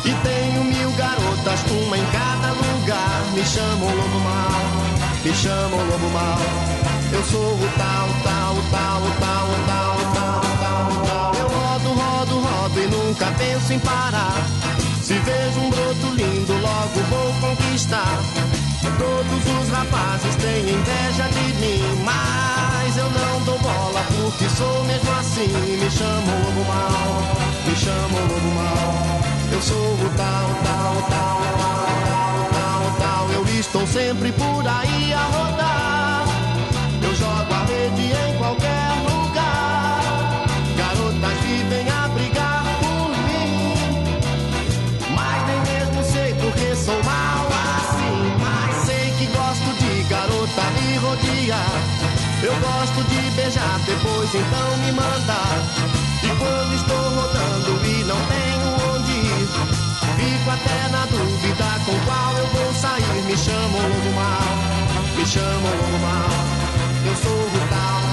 E 0.06 0.12
tenho 0.26 0.64
mil 0.64 0.90
garotas, 0.92 1.60
uma 1.70 1.98
em 1.98 2.06
cada 2.06 2.52
lugar. 2.52 3.24
Me 3.34 3.44
chamam 3.44 3.94
lobo 3.94 4.20
mal, 4.20 4.62
me 5.22 5.34
chamam 5.34 5.86
lobo 5.86 6.08
mal. 6.14 6.38
Eu 7.12 7.22
sou 7.24 7.54
o 7.54 7.68
tal, 7.76 8.08
tal, 8.24 8.54
tal, 8.70 9.02
tal, 9.20 9.48
tal, 9.66 9.98
tal, 10.14 10.40
tal, 10.60 11.04
tal. 11.04 11.34
Eu 11.34 11.48
rodo, 11.48 11.88
rodo, 11.92 12.40
rodo 12.40 12.80
e 12.80 12.86
nunca 12.86 13.26
penso 13.36 13.74
em 13.74 13.78
parar. 13.80 14.32
Se 15.02 15.12
vejo 15.12 15.60
um 15.60 15.68
broto 15.68 16.06
lindo, 16.14 16.54
logo 16.54 17.00
vou 17.10 17.34
conquistar. 17.50 18.18
Todos 18.80 19.62
os 19.62 19.68
rapazes 19.70 20.36
têm 20.36 20.70
inveja 20.70 21.28
de 21.28 21.52
mim, 21.60 22.02
mas 22.04 22.96
eu 22.96 23.10
não 23.10 23.44
dou 23.44 23.58
bola 23.58 24.04
porque 24.16 24.48
sou 24.48 24.84
mesmo 24.84 25.10
assim. 25.18 25.48
Me 25.48 25.90
chamam 25.90 26.38
lobo 26.44 26.64
mal, 26.64 27.22
me 27.66 27.74
chamam 27.76 28.20
lobo 28.26 28.54
mal. 28.54 29.20
Eu 29.50 29.62
sou 29.62 29.76
o 29.76 30.10
tal, 30.16 30.48
tal, 30.64 30.94
tal, 31.10 31.40
tal, 31.58 31.88
tal, 32.04 32.50
tal, 32.52 32.96
tal. 32.98 33.30
Eu 33.32 33.44
estou 33.58 33.86
sempre 33.86 34.32
por 34.32 34.66
aí 34.66 35.12
a 35.12 35.24
rodar. 35.24 36.24
Eu 37.02 37.14
jogo 37.16 37.52
a 37.52 37.64
rede 37.64 38.12
em 38.12 38.27
Eu 52.42 52.54
gosto 52.60 53.02
de 53.08 53.30
beijar, 53.32 53.78
depois 53.84 54.34
então 54.34 54.76
me 54.78 54.92
mandar. 54.92 55.58
E 56.22 56.28
quando 56.38 56.74
estou 56.74 56.96
rodando 56.96 57.86
e 57.86 58.04
não 58.04 58.16
tenho 58.26 58.94
onde 58.94 59.12
ir, 59.12 59.48
fico 60.16 60.50
até 60.50 60.88
na 60.90 61.04
dúvida 61.06 61.64
com 61.84 61.98
qual 62.06 62.36
eu 62.38 62.46
vou 62.46 62.74
sair. 62.74 63.22
Me 63.26 63.36
chamam 63.36 63.82
logo 63.82 64.12
mal, 64.14 65.16
me 65.16 65.26
chamam 65.26 65.72
logo 65.82 65.98
mal. 65.98 66.68
Eu 67.06 67.16
sou 67.16 67.32
o 67.32 67.68
tal, 67.70 68.07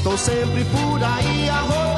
estou 0.00 0.16
sempre 0.16 0.64
por 0.64 1.04
aí 1.04 1.50
a. 1.50 1.89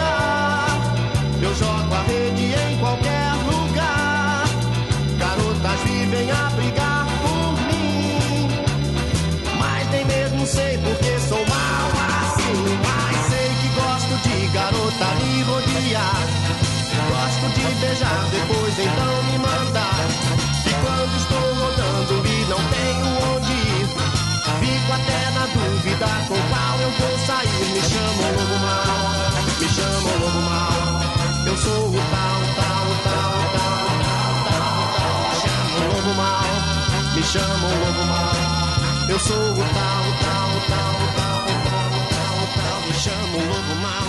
vou 26.98 27.18
sair. 27.26 27.48
Me 27.74 27.80
chamam 27.90 28.30
lobo 28.36 28.56
mal, 28.64 28.98
me 29.60 29.68
chamam 29.68 30.14
lobo 30.20 30.40
mal. 30.42 30.80
Eu 31.46 31.56
sou 31.56 31.88
o 31.88 31.92
tal, 31.92 32.40
tal, 32.58 32.86
tal, 33.04 33.32
tal, 33.54 33.82
tal, 33.98 34.24
tal, 34.48 34.78
tal. 34.96 35.40
Chamam 35.42 35.84
lobo 35.92 36.12
mal, 36.14 36.50
me 37.14 37.22
chamam 37.22 37.74
lobo 37.82 38.04
mal. 38.06 38.32
Eu 39.08 39.18
sou 39.18 39.36
o 39.36 39.64
tal, 39.76 40.04
tal, 40.22 40.50
tal, 40.68 40.94
tal, 41.16 41.44
tal, 41.68 41.92
tal, 42.10 42.38
tal. 42.56 42.80
Me 42.86 42.94
chamam 42.94 43.42
lobo 43.48 43.74
mal, 43.82 44.06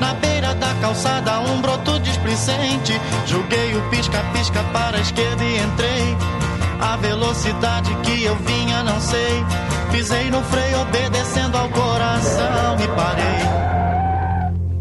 na 0.00 0.14
beira 0.14 0.54
da 0.54 0.74
calçada, 0.80 1.40
um 1.40 1.60
broto 1.60 1.98
displicente. 2.00 3.00
Joguei 3.26 3.76
o 3.76 3.82
pisca-pisca 3.90 4.62
para 4.72 4.98
a 4.98 5.00
esquerda 5.00 5.44
e 5.44 5.58
entrei. 5.58 6.16
A 6.80 6.96
velocidade 6.96 7.94
que 8.02 8.24
eu 8.24 8.36
vinha, 8.36 8.82
não 8.82 9.00
sei. 9.00 9.44
Pisei 9.90 10.30
no 10.30 10.42
freio, 10.42 10.80
obedecendo 10.82 11.56
ao 11.56 11.68
coração 11.70 12.76
e 12.82 12.88
parei. 12.88 13.66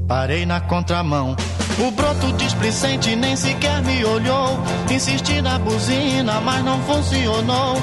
Parei 0.07 0.45
na 0.45 0.59
contramão. 0.59 1.35
O 1.79 1.91
broto 1.91 2.31
displicente 2.33 3.15
nem 3.15 3.35
sequer 3.35 3.81
me 3.81 4.03
olhou. 4.05 4.59
Insisti 4.89 5.41
na 5.41 5.57
buzina, 5.59 6.39
mas 6.41 6.63
não 6.63 6.79
funcionou. 6.83 7.75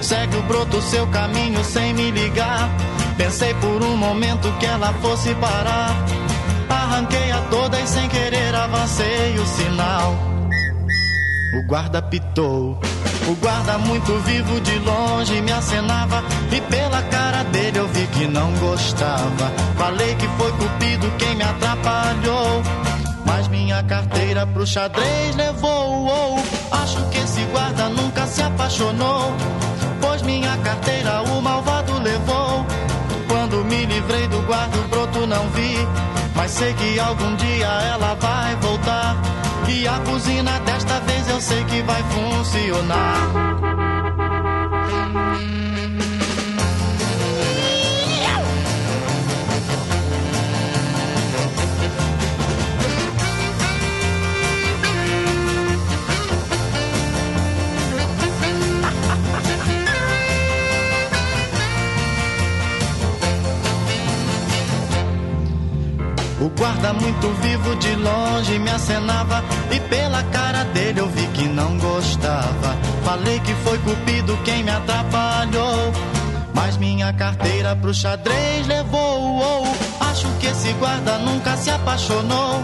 Segue 0.00 0.36
o 0.36 0.42
broto 0.42 0.80
seu 0.80 1.06
caminho 1.08 1.62
sem 1.64 1.92
me 1.94 2.10
ligar. 2.10 2.70
Pensei 3.16 3.52
por 3.54 3.82
um 3.82 3.96
momento 3.96 4.50
que 4.58 4.66
ela 4.66 4.92
fosse 4.94 5.34
parar. 5.34 5.96
Arranquei 6.98 7.30
a 7.30 7.40
toda 7.42 7.80
e 7.80 7.86
sem 7.86 8.08
querer 8.08 8.52
avancei 8.56 9.38
o 9.38 9.46
sinal. 9.46 10.18
O 11.54 11.62
guarda 11.62 12.02
pitou. 12.02 12.76
O 13.28 13.34
guarda 13.36 13.78
muito 13.78 14.18
vivo 14.22 14.60
de 14.60 14.80
longe 14.80 15.40
me 15.40 15.52
acenava 15.52 16.24
e 16.50 16.60
pela 16.62 17.00
cara 17.02 17.44
dele 17.44 17.78
eu 17.78 17.86
vi 17.86 18.04
que 18.08 18.26
não 18.26 18.52
gostava. 18.54 19.52
Falei 19.76 20.12
que 20.16 20.26
foi 20.26 20.50
cupido 20.50 21.08
quem 21.18 21.36
me 21.36 21.44
atrapalhou. 21.44 22.62
Mas 23.24 23.46
minha 23.46 23.80
carteira 23.84 24.44
pro 24.44 24.66
xadrez 24.66 25.36
levou. 25.36 26.08
Oh, 26.08 26.74
acho 26.74 27.00
que 27.10 27.18
esse 27.18 27.44
guarda 27.52 27.88
nunca 27.90 28.26
se 28.26 28.42
apaixonou. 28.42 29.32
Pois 30.00 30.22
minha 30.22 30.56
carteira 30.64 31.22
o 31.22 31.40
malvado 31.40 31.96
levou. 32.00 32.66
Quando 33.28 33.64
me 33.66 33.86
livrei 33.86 34.26
do 34.26 34.42
guarda, 34.48 34.76
o 34.78 34.88
broto 34.88 35.26
não 35.28 35.48
vi. 35.50 36.17
Mas 36.38 36.52
sei 36.52 36.72
que 36.72 37.00
algum 37.00 37.34
dia 37.34 37.66
ela 37.66 38.14
vai 38.14 38.54
voltar. 38.62 39.16
E 39.68 39.88
a 39.88 39.98
buzina 39.98 40.60
desta 40.60 41.00
vez 41.00 41.28
eu 41.28 41.40
sei 41.40 41.64
que 41.64 41.82
vai 41.82 42.00
funcionar. 42.04 43.58
O 66.40 66.48
guarda 66.50 66.92
muito 66.92 67.28
vivo 67.42 67.74
de 67.76 67.96
longe 67.96 68.58
me 68.60 68.70
acenava 68.70 69.42
e 69.72 69.80
pela 69.80 70.22
cara 70.24 70.64
dele 70.66 71.00
eu 71.00 71.08
vi 71.08 71.26
que 71.28 71.48
não 71.48 71.76
gostava. 71.78 72.76
Falei 73.04 73.40
que 73.40 73.52
foi 73.64 73.76
Cupido 73.78 74.36
quem 74.44 74.62
me 74.62 74.70
atrapalhou, 74.70 75.92
mas 76.54 76.76
minha 76.76 77.12
carteira 77.12 77.74
pro 77.74 77.92
xadrez 77.92 78.68
levou. 78.68 79.40
Oh, 79.40 80.04
acho 80.04 80.28
que 80.38 80.46
esse 80.46 80.72
guarda 80.74 81.18
nunca 81.18 81.56
se 81.56 81.70
apaixonou, 81.70 82.62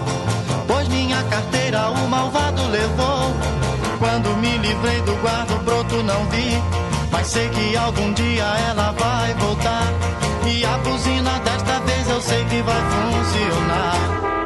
pois 0.68 0.86
minha 0.88 1.20
carteira 1.24 1.90
o 1.90 2.08
malvado 2.08 2.62
levou. 2.68 3.34
Quando 3.98 4.36
me 4.36 4.56
livrei 4.58 5.00
do 5.02 5.16
guarda, 5.20 5.52
o 5.52 5.58
broto 5.64 6.00
não 6.04 6.24
vi, 6.26 6.62
mas 7.10 7.26
sei 7.26 7.48
que 7.48 7.76
algum 7.76 8.12
dia 8.12 8.44
ela 8.70 8.92
vai 8.92 9.34
voltar 9.34 9.92
e 10.46 10.64
a 10.64 10.78
buzina 10.78 11.13
sei 12.24 12.42
que 12.46 12.62
vai 12.62 12.80
funcionar. 12.80 14.43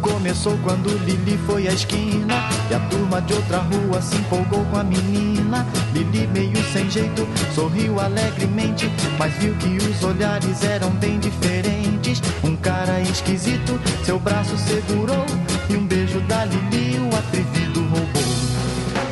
Começou 0.00 0.56
quando 0.62 0.88
Lili 1.04 1.38
foi 1.46 1.68
à 1.68 1.72
esquina 1.72 2.34
E 2.70 2.74
a 2.74 2.80
turma 2.88 3.20
de 3.22 3.34
outra 3.34 3.58
rua 3.58 4.00
se 4.00 4.16
empolgou 4.16 4.64
com 4.66 4.78
a 4.78 4.84
menina. 4.84 5.66
Lili 5.92 6.26
meio 6.26 6.62
sem 6.72 6.90
jeito, 6.90 7.26
sorriu 7.54 8.00
alegremente 8.00 8.90
Mas 9.18 9.32
viu 9.34 9.54
que 9.56 9.76
os 9.76 10.02
olhares 10.02 10.62
eram 10.64 10.90
bem 10.90 11.18
diferentes. 11.18 12.22
Um 12.42 12.56
cara 12.56 13.00
esquisito, 13.00 13.80
seu 14.04 14.18
braço 14.18 14.56
segurou 14.56 15.24
E 15.68 15.76
um 15.76 15.86
beijo 15.86 16.20
da 16.22 16.44
Lili 16.44 16.98
o 16.98 17.16
atrevido 17.16 17.80
roubou. 17.80 18.22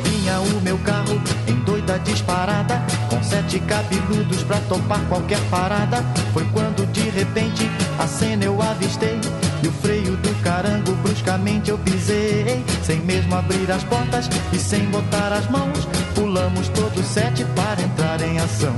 Vinha 0.03 0.39
o 0.39 0.61
meu 0.61 0.77
carro 0.79 1.21
em 1.47 1.55
doida 1.61 1.99
disparada 1.99 2.81
Com 3.09 3.21
sete 3.23 3.59
cabeludos 3.59 4.43
pra 4.43 4.57
topar 4.61 5.01
qualquer 5.07 5.39
parada. 5.49 6.03
Foi 6.33 6.45
quando 6.51 6.85
de 6.91 7.09
repente 7.09 7.69
a 7.99 8.07
cena 8.07 8.45
eu 8.45 8.61
avistei 8.61 9.19
E 9.63 9.67
o 9.67 9.71
freio 9.71 10.17
do 10.17 10.43
carango 10.43 10.91
bruscamente 10.95 11.71
eu 11.71 11.77
pisei. 11.77 12.63
Sem 12.83 12.99
mesmo 12.99 13.33
abrir 13.33 13.71
as 13.71 13.83
portas 13.85 14.29
e 14.51 14.57
sem 14.57 14.85
botar 14.87 15.31
as 15.31 15.49
mãos 15.49 15.87
Pulamos 16.13 16.67
todos 16.69 17.05
sete 17.05 17.45
para 17.55 17.81
entrar 17.81 18.21
em 18.21 18.39
ação. 18.39 18.73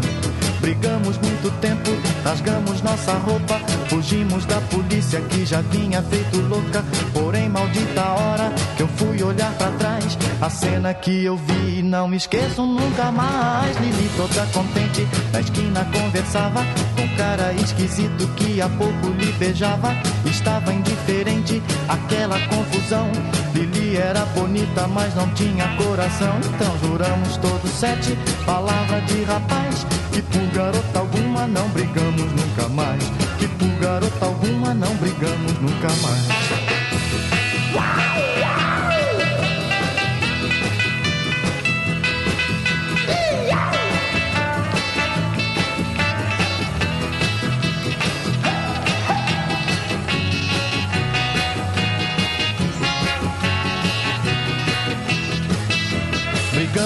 Brigamos 0.62 1.18
muito 1.18 1.52
tempo, 1.60 1.92
rasgamos 2.24 2.82
nossa 2.82 3.14
roupa 3.14 3.60
Fugimos 3.90 4.46
da 4.46 4.60
polícia 4.62 5.22
que 5.22 5.46
já 5.46 5.62
vinha 5.62 6.02
feito 6.04 6.38
louca. 6.42 6.84
Porém, 7.14 7.50
maldita 7.50 8.02
hora 8.02 8.52
que 8.78 8.84
eu 8.84 8.88
fui 8.88 9.22
olhar 9.24 9.52
pra 9.54 9.72
trás 9.72 10.18
A 10.42 10.50
cena 10.50 10.94
que 10.94 11.24
eu 11.24 11.36
vi 11.36 11.82
não 11.82 12.08
me 12.08 12.18
esqueço 12.18 12.66
nunca 12.66 13.12
mais. 13.12 13.76
Lili 13.78 14.10
toda 14.16 14.46
contente, 14.48 15.08
na 15.34 15.40
esquina 15.40 15.86
conversava 15.86 16.62
um 17.06 17.16
cara 17.16 17.54
esquisito 17.54 18.28
que 18.36 18.60
há 18.60 18.68
pouco 18.70 19.10
lhe 19.10 19.32
beijava. 19.34 19.94
Estava 20.26 20.74
indiferente, 20.74 21.62
aquela 21.88 22.40
confusão. 22.48 23.12
Lili 23.54 23.96
era 23.96 24.26
bonita, 24.26 24.88
mas 24.88 25.14
não 25.16 25.30
tinha 25.30 25.68
coração. 25.78 26.40
Então 26.54 26.78
juramos 26.80 27.38
todos 27.38 27.72
sete, 27.72 28.18
palavra 28.46 29.02
de 29.02 29.24
rapaz. 29.24 29.86
Que 30.12 30.22
por 30.22 30.46
garota 30.54 31.00
alguma 31.00 31.48
não 31.48 31.68
brigamos 31.70 32.32
nunca 32.32 32.68
mais. 32.70 33.04
Que 33.38 33.48
por 33.48 33.70
garota 33.80 34.26
alguma 34.26 34.74
não 34.74 34.96
brigamos 34.96 35.54
nunca 35.62 35.90
mais 36.02 36.56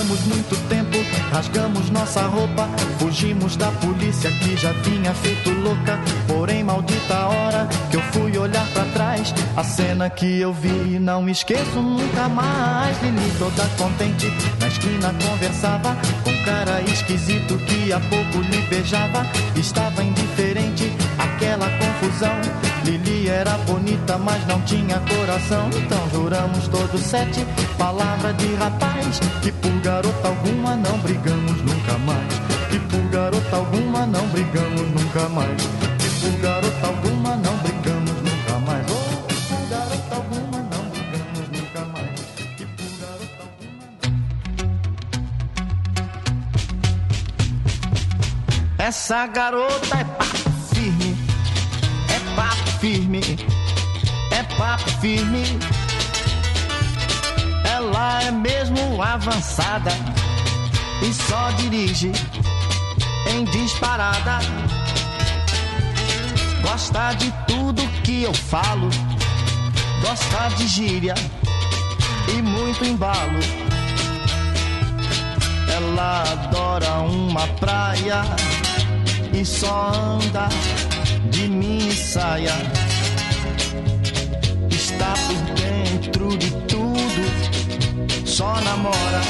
Brigamos 0.09 0.25
muito 0.25 0.69
tempo, 0.69 0.97
rasgamos 1.31 1.89
nossa 1.91 2.21
roupa, 2.21 2.67
fugimos 2.97 3.55
da 3.55 3.67
polícia 3.73 4.31
que 4.31 4.57
já 4.57 4.71
vinha 4.71 5.13
feito 5.13 5.51
louca. 5.51 5.99
Porém, 6.27 6.63
maldita 6.63 7.27
hora 7.27 7.67
que 7.91 7.97
eu 7.97 8.01
fui 8.11 8.35
olhar 8.35 8.65
pra 8.73 8.85
trás, 8.85 9.33
a 9.55 9.63
cena 9.63 10.09
que 10.09 10.39
eu 10.39 10.51
vi 10.51 10.97
não 10.97 11.29
esqueço 11.29 11.79
nunca 11.79 12.27
mais. 12.27 12.99
Lili 13.03 13.31
toda 13.37 13.63
contente, 13.77 14.33
na 14.59 14.67
esquina 14.67 15.13
conversava 15.23 15.95
com 16.23 16.38
cara 16.49 16.81
esquisito 16.81 17.57
que 17.67 17.93
há 17.93 17.99
pouco 17.99 18.39
lhe 18.49 18.61
beijava. 18.63 19.23
Estava 19.55 20.03
indiferente, 20.03 20.91
aquela 21.17 21.69
confusão. 21.77 22.35
Lili 22.83 23.29
era 23.29 23.55
bonita, 23.69 24.17
mas 24.17 24.43
não 24.47 24.59
tinha 24.61 24.99
coração. 25.01 25.69
Então 25.77 26.09
juramos 26.11 26.67
todos 26.69 27.01
sete, 27.01 27.45
palavra 27.77 28.33
de 28.33 28.55
rapaz. 28.55 29.19
Que 29.43 29.51
por 29.51 29.79
garota 29.81 30.27
alguma 30.27 30.75
não 30.75 30.97
brigamos 30.99 31.61
nunca 31.61 31.97
mais. 31.99 32.33
Que 32.71 32.79
por 32.79 33.03
garota 33.11 33.55
alguma 33.55 34.07
não 34.07 34.25
brigamos 34.29 34.87
nunca 34.97 35.29
mais. 35.29 35.61
Que 35.99 36.09
por 36.21 36.39
garota 36.41 36.87
alguma 36.87 37.18
Essa 48.89 49.27
garota 49.27 49.99
é 49.99 50.03
papo 50.03 50.49
firme. 50.73 51.15
É 52.09 52.35
papo 52.35 52.69
firme. 52.79 53.21
É 54.31 54.41
papo 54.57 54.89
firme. 54.99 55.43
Ela 57.71 58.23
é 58.23 58.31
mesmo 58.31 58.99
avançada 58.99 59.91
e 61.07 61.13
só 61.13 61.51
dirige 61.51 62.11
em 63.31 63.43
disparada. 63.43 64.39
Gosta 66.63 67.13
de 67.13 67.31
tudo 67.47 67.87
que 68.01 68.23
eu 68.23 68.33
falo, 68.33 68.89
gosta 70.01 70.55
de 70.57 70.65
gíria 70.65 71.13
e 72.27 72.41
muito 72.41 72.83
embalo. 72.83 73.39
Ela 75.75 76.23
adora 76.23 77.01
uma 77.01 77.47
praia 77.59 78.23
e 79.39 79.45
só 79.45 79.91
anda 79.93 80.49
de 81.31 81.47
mini 81.47 81.93
saia. 81.93 82.53
Está 84.69 85.13
por 85.13 85.41
dentro 85.55 86.37
de 86.37 86.51
tudo, 86.67 88.27
só 88.27 88.59
namora 88.61 89.21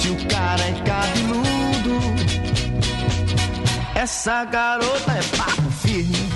se 0.00 0.08
o 0.08 0.16
cara 0.26 0.62
é 0.64 0.72
cabeludo. 0.84 2.00
Essa 3.94 4.44
garota 4.46 5.12
é 5.12 5.22
papo 5.36 5.70
firme, 5.70 6.28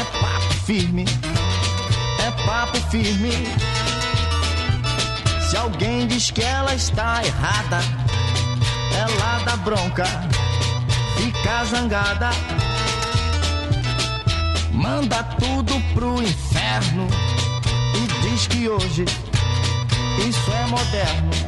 é 0.00 0.04
papo 0.18 0.54
firme, 0.64 1.04
é 2.18 2.46
papo 2.46 2.78
firme. 2.90 3.32
Se 5.50 5.56
alguém 5.58 6.06
diz 6.06 6.30
que 6.30 6.42
ela 6.42 6.74
está 6.74 7.22
errada, 7.22 7.80
ela 8.96 9.44
dá 9.44 9.56
bronca, 9.56 10.04
fica 11.42 11.64
zangada, 11.64 12.30
manda 14.72 15.24
tudo 15.40 15.74
pro 15.92 16.22
inferno 16.22 17.08
e 17.96 18.22
diz 18.22 18.46
que 18.46 18.68
hoje 18.68 19.04
isso 20.28 20.52
é 20.52 20.66
moderno. 20.66 21.41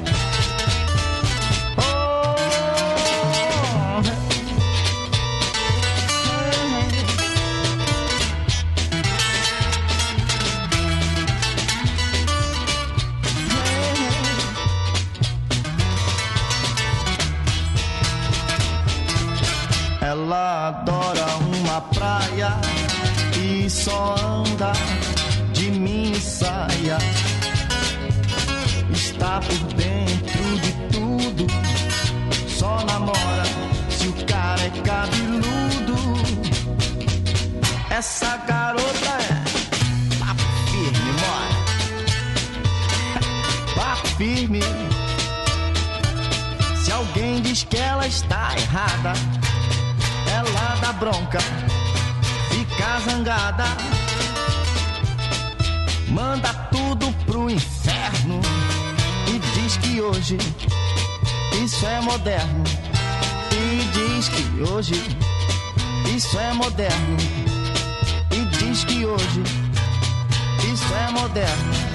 pra 21.25 21.37
uma 21.37 21.81
praia 21.81 22.61
e 23.41 23.68
só 23.70 24.14
anda 24.18 24.72
de 25.53 25.70
mini 25.70 26.20
saia. 26.20 26.99
Está 28.93 29.41
por 29.41 29.75
dentro 29.75 30.59
de 30.61 30.72
tudo, 30.93 31.47
só 32.49 32.85
namora 32.85 33.45
se 33.89 34.09
o 34.09 34.12
cara 34.27 34.62
é 34.62 34.70
cabeludo. 34.83 35.95
Essa 37.91 38.37
garota 38.39 39.14
é 39.31 40.18
papo 40.18 40.43
firme, 40.70 41.12
mora. 41.22 41.55
Papo 43.75 44.09
firme. 44.18 44.61
Se 46.85 46.93
alguém 46.93 47.41
diz 47.41 47.64
que 47.64 47.77
ela 47.77 48.07
está 48.07 48.55
errada 48.59 49.43
ela 50.35 50.74
dá 50.80 50.93
bronca, 50.93 51.39
fica 52.51 53.01
zangada, 53.09 53.64
manda 56.09 56.53
tudo 56.72 57.12
pro 57.24 57.49
inferno 57.49 58.41
e 59.29 59.38
diz 59.38 59.76
que 59.76 60.00
hoje 60.00 60.37
isso 61.63 61.87
é 61.87 62.00
moderno. 62.00 62.64
E 63.53 63.84
diz 63.92 64.29
que 64.29 64.63
hoje 64.63 64.95
isso 66.14 66.38
é 66.38 66.53
moderno. 66.53 67.17
E 68.30 68.45
diz 68.57 68.84
que 68.84 69.07
hoje 69.07 69.42
isso 70.72 70.95
é 70.95 71.11
moderno. 71.13 71.95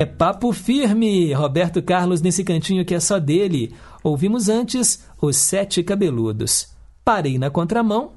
É 0.00 0.06
papo 0.06 0.52
firme, 0.52 1.32
Roberto 1.32 1.82
Carlos 1.82 2.22
nesse 2.22 2.44
cantinho 2.44 2.84
que 2.84 2.94
é 2.94 3.00
só 3.00 3.18
dele. 3.18 3.74
Ouvimos 4.02 4.48
antes 4.48 5.04
Os 5.20 5.36
Sete 5.36 5.82
Cabeludos. 5.82 6.68
Parei 7.04 7.38
na 7.38 7.50
Contramão, 7.50 8.12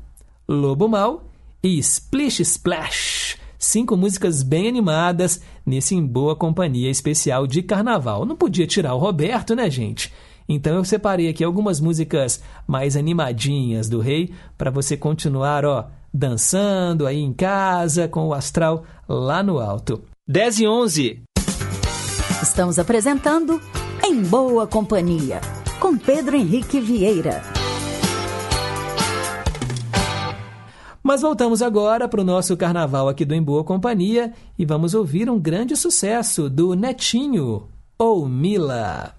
Lobo 0.47 0.87
Mal 0.87 1.23
e 1.63 1.77
Splish 1.79 2.41
Splash. 2.41 3.37
Cinco 3.57 3.95
músicas 3.95 4.41
bem 4.41 4.67
animadas 4.67 5.41
nesse 5.65 5.95
Em 5.95 6.05
Boa 6.05 6.35
Companhia 6.35 6.89
especial 6.89 7.45
de 7.45 7.61
carnaval. 7.61 8.25
Não 8.25 8.35
podia 8.35 8.65
tirar 8.65 8.95
o 8.95 8.97
Roberto, 8.97 9.55
né, 9.55 9.69
gente? 9.69 10.11
Então 10.49 10.75
eu 10.75 10.83
separei 10.83 11.29
aqui 11.29 11.43
algumas 11.43 11.79
músicas 11.79 12.41
mais 12.67 12.97
animadinhas 12.97 13.87
do 13.87 13.99
Rei 13.99 14.33
para 14.57 14.71
você 14.71 14.97
continuar, 14.97 15.63
ó, 15.63 15.87
dançando 16.13 17.07
aí 17.07 17.19
em 17.19 17.31
casa 17.31 18.07
com 18.07 18.27
o 18.27 18.33
astral 18.33 18.83
lá 19.07 19.41
no 19.41 19.59
alto. 19.59 20.01
10 20.27 20.59
e 20.59 20.67
11. 20.67 21.21
Estamos 22.41 22.79
apresentando 22.79 23.61
Em 24.03 24.21
Boa 24.23 24.65
Companhia, 24.65 25.39
com 25.81 25.97
Pedro 25.97 26.37
Henrique 26.37 26.79
Vieira. 26.79 27.41
Mas 31.01 31.23
voltamos 31.23 31.63
agora 31.63 32.07
para 32.07 32.21
o 32.21 32.23
nosso 32.23 32.55
carnaval 32.55 33.09
aqui 33.09 33.25
do 33.25 33.33
Em 33.33 33.41
Boa 33.41 33.63
Companhia 33.63 34.31
e 34.59 34.63
vamos 34.63 34.93
ouvir 34.93 35.27
um 35.27 35.39
grande 35.39 35.75
sucesso 35.75 36.47
do 36.47 36.75
Netinho, 36.75 37.67
ou 37.97 38.29
Mila. 38.29 39.15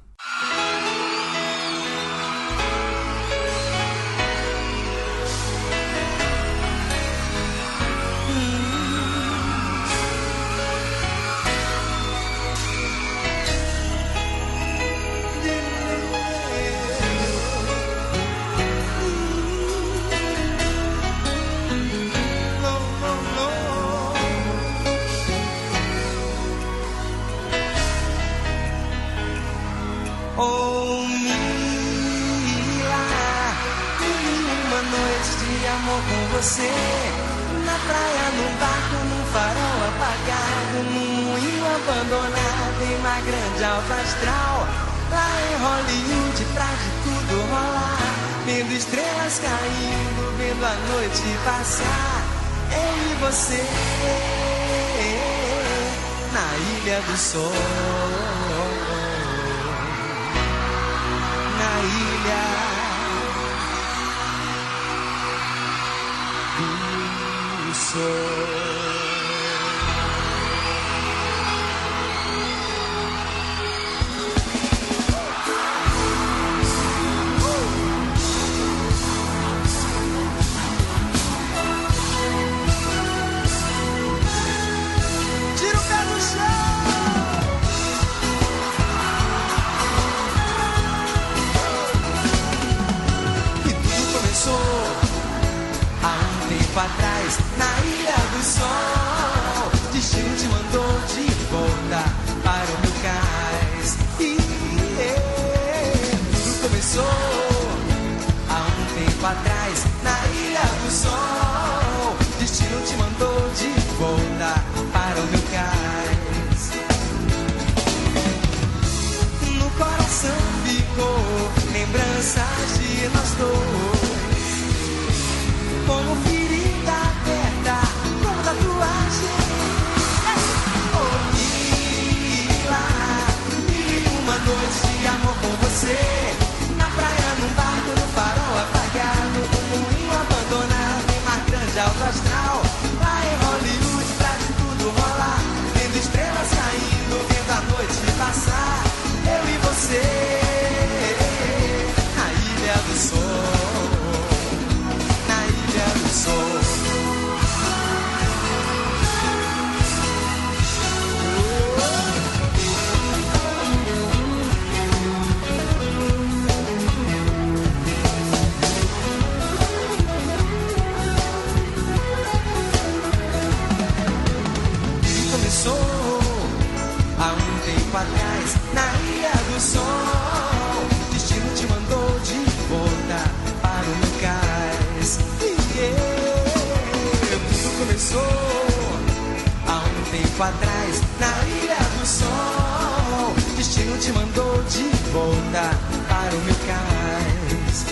Atrás 190.42 191.00
na 191.20 191.32
Ilha 191.46 191.76
do 191.76 192.06
Sol. 192.06 193.34
Destino 193.56 193.96
te 193.98 194.12
mandou 194.12 194.62
de 194.64 194.88
volta 195.12 195.70
para 196.08 196.34
o 196.34 196.40
meu 196.40 196.54
cais. 196.66 197.86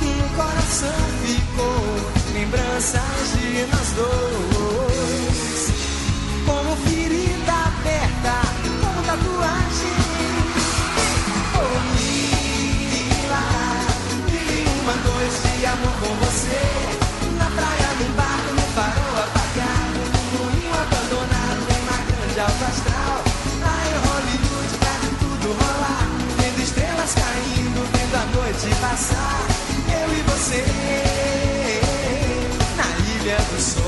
No 0.00 0.28
coração 0.36 0.88
ficou 1.24 1.84
lembranças 2.32 3.32
de 3.38 3.66
nós 3.66 3.90
dois. 3.96 4.43
noite 28.54 28.74
passar, 28.80 29.46
eu 29.88 30.14
e 30.14 30.22
você, 30.22 30.64
na 32.76 32.86
Ilha 33.14 33.36
do 33.36 33.60
Sol. 33.60 33.83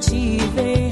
Te 0.00 0.38
ver. 0.54 0.90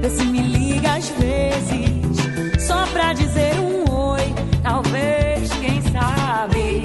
Vê 0.00 0.10
se 0.10 0.24
me 0.24 0.40
liga 0.40 0.94
às 0.94 1.08
vezes, 1.10 2.66
só 2.66 2.86
pra 2.92 3.12
dizer 3.12 3.58
um 3.58 3.90
oi. 3.92 4.34
Talvez, 4.62 5.50
quem 5.60 5.82
sabe, 5.82 6.82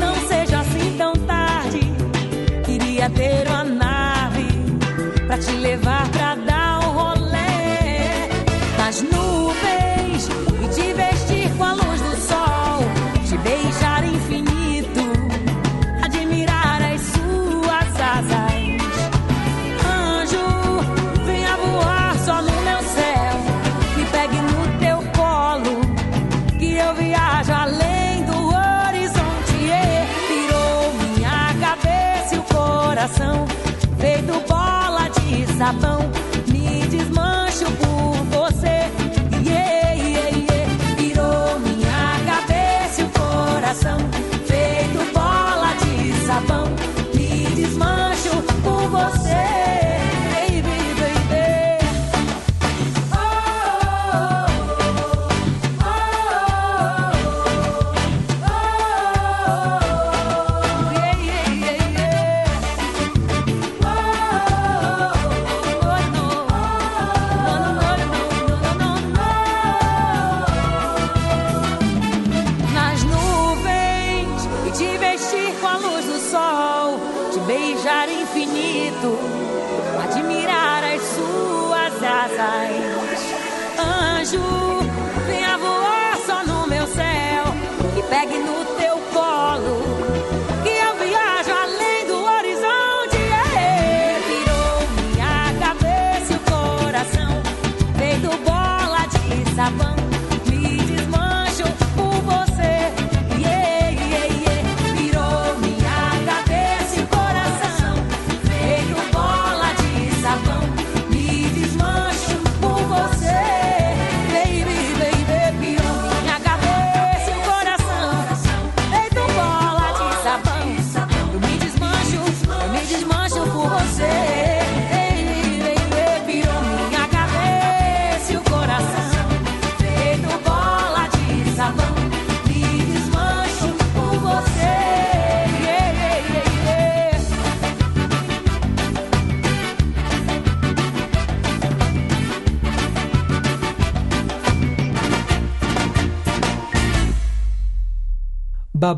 não 0.00 0.14
seja 0.28 0.60
assim 0.60 0.96
tão 0.98 1.12
tarde. 1.12 1.80
Queria 2.64 3.08
ter 3.10 3.46
uma 3.48 3.64
nave 3.64 4.46
pra 5.26 5.38
te 5.38 5.52
levar 5.52 6.08
pra 6.10 6.21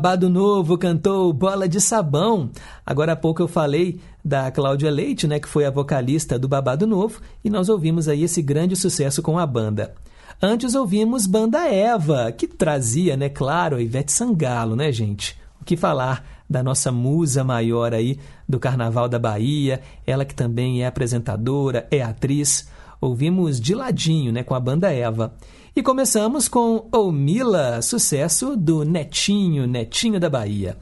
Babado 0.05 0.29
Novo 0.29 0.77
cantou 0.77 1.33
Bola 1.33 1.67
de 1.67 1.81
Sabão. 1.81 2.51
Agora 2.85 3.13
há 3.13 3.15
pouco 3.15 3.41
eu 3.41 3.47
falei 3.47 3.99
da 4.23 4.51
Cláudia 4.51 4.91
Leite, 4.91 5.25
né, 5.25 5.39
que 5.39 5.47
foi 5.47 5.65
a 5.65 5.71
vocalista 5.71 6.37
do 6.37 6.47
Babado 6.47 6.85
Novo, 6.85 7.21
e 7.43 7.49
nós 7.49 7.69
ouvimos 7.69 8.07
aí 8.07 8.21
esse 8.21 8.39
grande 8.39 8.75
sucesso 8.75 9.23
com 9.23 9.39
a 9.39 9.47
banda. 9.47 9.95
Antes 10.39 10.75
ouvimos 10.75 11.25
Banda 11.25 11.67
Eva, 11.67 12.31
que 12.31 12.45
trazia, 12.45 13.17
né, 13.17 13.29
claro, 13.29 13.77
a 13.77 13.81
Ivete 13.81 14.11
Sangalo, 14.11 14.75
né, 14.75 14.91
gente? 14.91 15.35
O 15.59 15.65
que 15.65 15.75
falar 15.75 16.23
da 16.47 16.61
nossa 16.61 16.91
musa 16.91 17.43
maior 17.43 17.91
aí 17.91 18.19
do 18.47 18.59
Carnaval 18.59 19.09
da 19.09 19.17
Bahia, 19.17 19.81
ela 20.05 20.23
que 20.23 20.35
também 20.35 20.83
é 20.83 20.85
apresentadora, 20.85 21.87
é 21.89 22.03
atriz. 22.03 22.69
Ouvimos 22.99 23.59
de 23.59 23.73
ladinho, 23.73 24.31
né, 24.31 24.43
com 24.43 24.55
a 24.55 24.59
Banda 24.59 24.91
Eva. 24.91 25.33
E 25.75 25.81
começamos 25.81 26.47
com 26.47 26.87
O 26.91 27.11
Mila, 27.11 27.81
sucesso 27.81 28.55
do 28.55 28.83
Netinho, 28.83 29.67
Netinho 29.67 30.19
da 30.19 30.29
Bahia. 30.29 30.77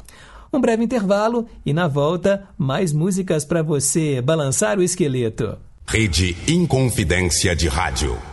Um 0.53 0.61
breve 0.61 0.84
intervalo 0.84 1.48
e 1.65 1.73
na 1.73 1.88
volta, 1.88 2.48
mais 2.57 2.94
músicas 2.94 3.44
para 3.44 3.64
você 3.64 4.22
balançar 4.22 4.77
o 4.77 4.84
esqueleto. 4.84 5.57
Rede 5.88 6.38
Inconfidência 6.48 7.56
de 7.56 7.68
Rádio. 7.68 8.32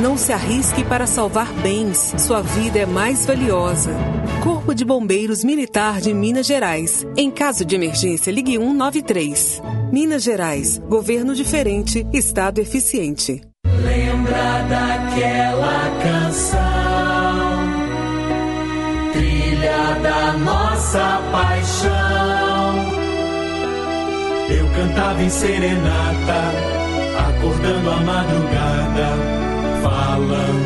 Não 0.00 0.16
se 0.16 0.32
arrisque 0.32 0.84
para 0.84 1.08
salvar 1.08 1.52
bens. 1.54 2.14
Sua 2.18 2.40
vida 2.40 2.78
é 2.78 2.86
mais 2.86 3.26
valiosa. 3.26 3.90
Corpo 4.44 4.72
de 4.72 4.84
Bombeiros 4.84 5.42
Militar 5.42 6.00
de 6.00 6.14
Minas 6.14 6.46
Gerais. 6.46 7.04
Em 7.16 7.32
caso 7.32 7.64
de 7.64 7.74
emergência, 7.74 8.30
ligue 8.30 8.56
193. 8.56 9.60
Minas 9.90 10.22
Gerais. 10.22 10.78
Governo 10.88 11.34
diferente, 11.34 12.06
Estado 12.12 12.60
eficiente. 12.60 13.42
Lembra 13.66 14.62
daquela 14.68 16.00
canção, 16.00 16.58
trilha 19.12 19.98
da 20.00 20.32
nossa 20.34 21.20
paixão. 21.32 21.88
Eu 24.48 24.66
cantava 24.76 25.22
em 25.22 25.30
serenata, 25.30 26.52
acordando 27.28 27.90
a 27.90 27.96
madrugada, 27.96 29.27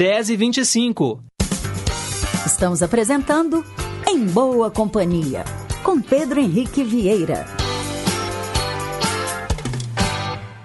10 0.00 0.30
e 0.30 0.36
25. 0.38 1.22
Estamos 2.46 2.82
apresentando 2.82 3.62
Em 4.08 4.24
Boa 4.24 4.70
Companhia, 4.70 5.44
com 5.84 6.00
Pedro 6.00 6.40
Henrique 6.40 6.82
Vieira. 6.82 7.44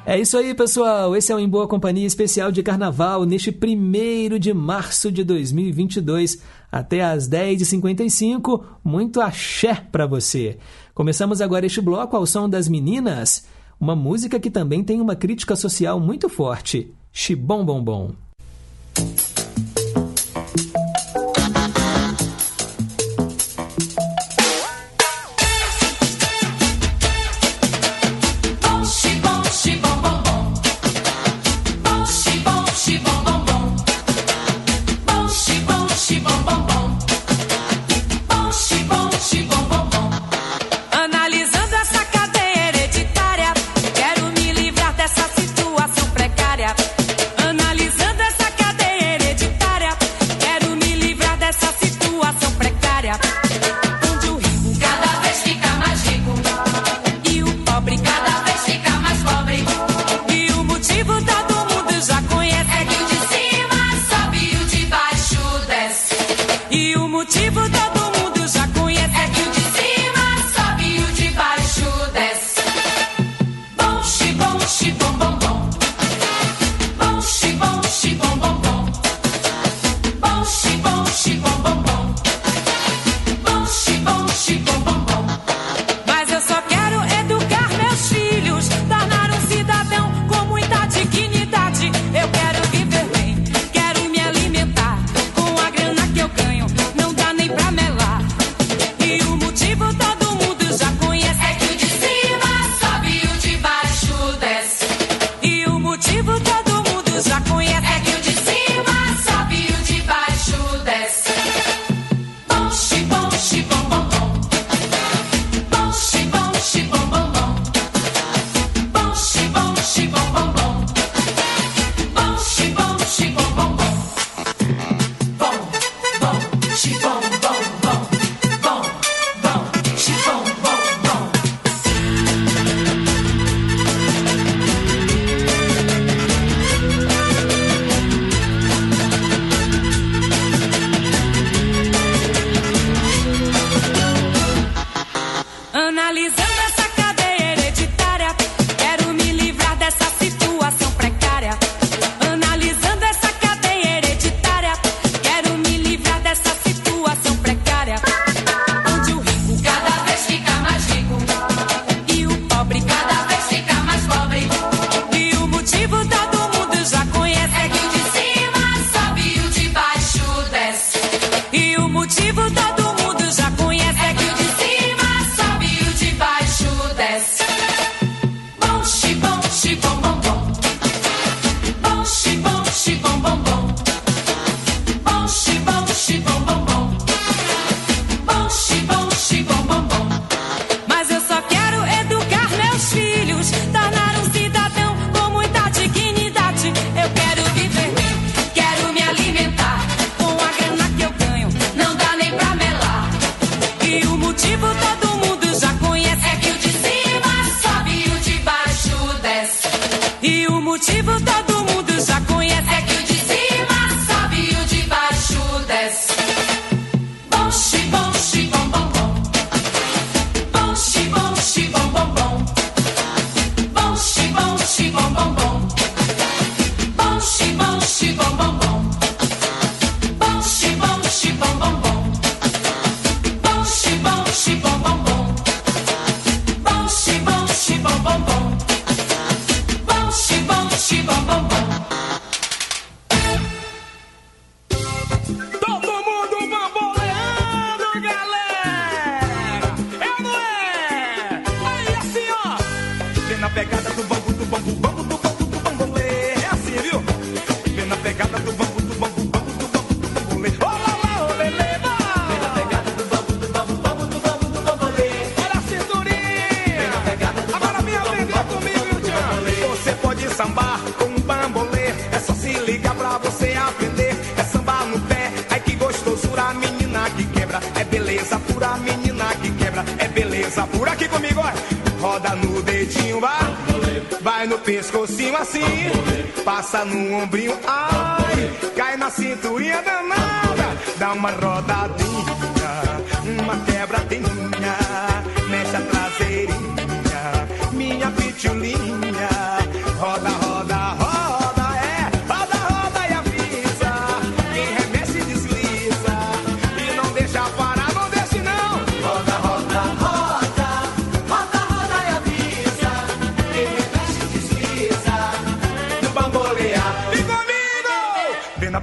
É 0.06 0.18
isso 0.18 0.38
aí, 0.38 0.54
pessoal. 0.54 1.18
Esse 1.18 1.34
é 1.34 1.36
o 1.36 1.40
Em 1.40 1.50
Boa 1.50 1.68
Companhia 1.68 2.08
especial 2.08 2.50
de 2.50 2.64
carnaval 2.64 3.26
neste 3.26 3.50
1 3.50 4.40
de 4.40 4.54
março 4.54 5.12
de 5.12 5.22
2022, 5.26 6.42
até 6.72 7.04
às 7.04 7.28
10h55. 7.28 8.64
Muito 8.82 9.20
axé 9.20 9.76
para 9.92 10.08
você. 10.08 10.58
Começamos 10.94 11.42
agora 11.42 11.66
este 11.66 11.82
bloco 11.82 12.16
ao 12.16 12.26
som 12.26 12.48
das 12.48 12.70
meninas. 12.70 13.46
uma 13.78 13.98
música 13.98 14.40
que 14.40 14.50
também 14.50 14.82
tem 14.82 15.02
uma 15.02 15.14
crítica 15.14 15.58
social 15.58 16.00
muito 16.00 16.30
forte. 16.30 16.96
Xibom 17.12 17.66
Bom 17.66 17.84
Bom. 17.84 18.08
Bom, 18.08 18.25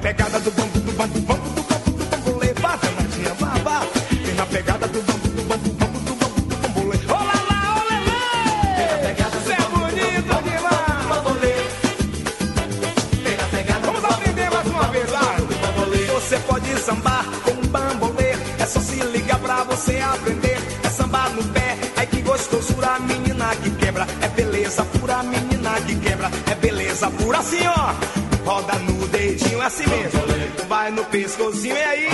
pegada 0.02 0.40
do 0.40 0.50
bambu, 0.50 0.80
do 0.80 0.92
bambu, 0.92 1.20
bambu, 1.20 1.50
do 1.50 1.62
bambu, 1.62 1.90
do 1.92 2.04
bambolê. 2.06 2.52
Bata, 2.54 2.88
magia, 2.90 3.34
babá. 3.38 3.86
Vem 4.10 4.34
na 4.34 4.46
pegada 4.46 4.88
do 4.88 5.00
bambu, 5.00 5.28
do 5.28 5.42
bambu, 5.42 5.70
bambu, 5.70 6.00
do 6.00 6.14
bambu, 6.16 6.40
do 6.40 6.56
bambolê. 6.56 6.98
Olá 7.08 7.38
lá, 7.48 7.60
olê 7.80 7.98
lê. 8.08 8.18
Vem 8.76 8.86
na 8.90 8.98
pegada 8.98 9.38
do 9.38 9.52
é 9.52 9.56
bambu, 9.56 9.78
bonito 9.78 10.34
demais. 10.42 11.06
Bambolê. 11.08 11.54
Pegada 13.52 13.86
Vamos 13.86 14.04
aprender 14.04 14.50
mais 14.50 14.66
uma 14.66 14.84
vez, 14.88 15.10
lá. 15.12 15.36
Você 16.14 16.38
pode 16.40 16.80
sambar 16.80 17.24
com 17.44 17.52
um 17.52 17.66
bambolê. 17.68 18.32
É 18.58 18.66
só 18.66 18.80
se 18.80 18.96
ligar 18.96 19.38
pra 19.38 19.62
você 19.62 20.00
aprender. 20.00 20.58
É 20.82 20.90
sambar 20.90 21.30
no 21.30 21.44
pé, 21.44 21.78
ai 21.96 22.06
que 22.06 22.22
gostosura, 22.22 22.98
menina 22.98 23.54
que 23.54 23.70
quebra. 23.70 24.06
É 24.20 24.28
beleza 24.28 24.84
pura, 24.84 25.22
menina 25.22 25.80
que 25.86 25.94
quebra. 25.94 26.28
É 26.50 26.54
beleza 26.56 27.08
pura, 27.08 27.38
assim, 27.38 27.58
senhor 27.58 28.21
roda 28.44 28.74
no 28.74 29.06
dedinho 29.08 29.62
assim 29.62 29.86
mesmo, 29.86 30.20
vai 30.68 30.90
no 30.90 31.04
pescozinho 31.06 31.76
e 31.76 31.82
aí, 31.82 32.08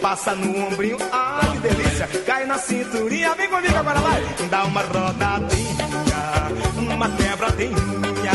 passa 0.00 0.34
no 0.34 0.66
ombrinho, 0.66 0.96
ai 1.12 1.50
que 1.52 1.58
delícia, 1.58 2.08
cai 2.26 2.46
na 2.46 2.58
cinturinha, 2.58 3.34
vem 3.34 3.48
comigo 3.48 3.76
agora 3.76 4.00
vai, 4.00 4.22
dá 4.50 4.64
uma 4.64 4.82
rodadinha, 4.82 6.94
uma 6.94 7.08
quebradinha, 7.10 8.32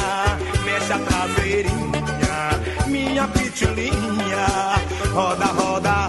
mexe 0.65 0.93
a 0.93 0.99
traseirinha, 0.99 2.49
minha 2.87 3.27
pitulinha, 3.27 4.45
roda, 5.13 5.45
roda. 5.45 6.02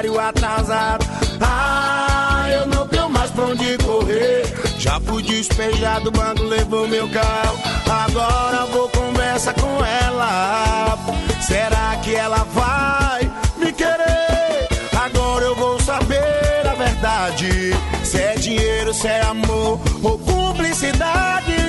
horário 0.00 0.18
atrasado. 0.18 1.06
Ah, 1.40 2.46
eu 2.50 2.66
não 2.66 2.86
tenho 2.88 3.10
mais 3.10 3.30
pra 3.30 3.44
onde 3.44 3.76
correr. 3.78 4.44
Já 4.78 4.98
fui 5.00 5.22
despejado, 5.22 6.08
o 6.08 6.12
banco 6.12 6.42
levou 6.44 6.88
meu 6.88 7.08
carro. 7.10 7.58
Agora 7.88 8.66
vou 8.66 8.88
conversar 8.88 9.54
com 9.54 9.84
ela. 9.84 10.98
Será 11.40 11.96
que 12.02 12.14
ela 12.14 12.44
vai 12.54 13.30
me 13.58 13.72
querer? 13.72 14.68
Agora 15.04 15.44
eu 15.44 15.54
vou 15.54 15.78
saber 15.80 16.66
a 16.66 16.74
verdade. 16.74 17.74
Se 18.04 18.18
é 18.18 18.34
dinheiro, 18.36 18.94
se 18.94 19.06
é 19.06 19.22
amor 19.22 19.80
ou 20.02 20.18
publicidade. 20.18 21.59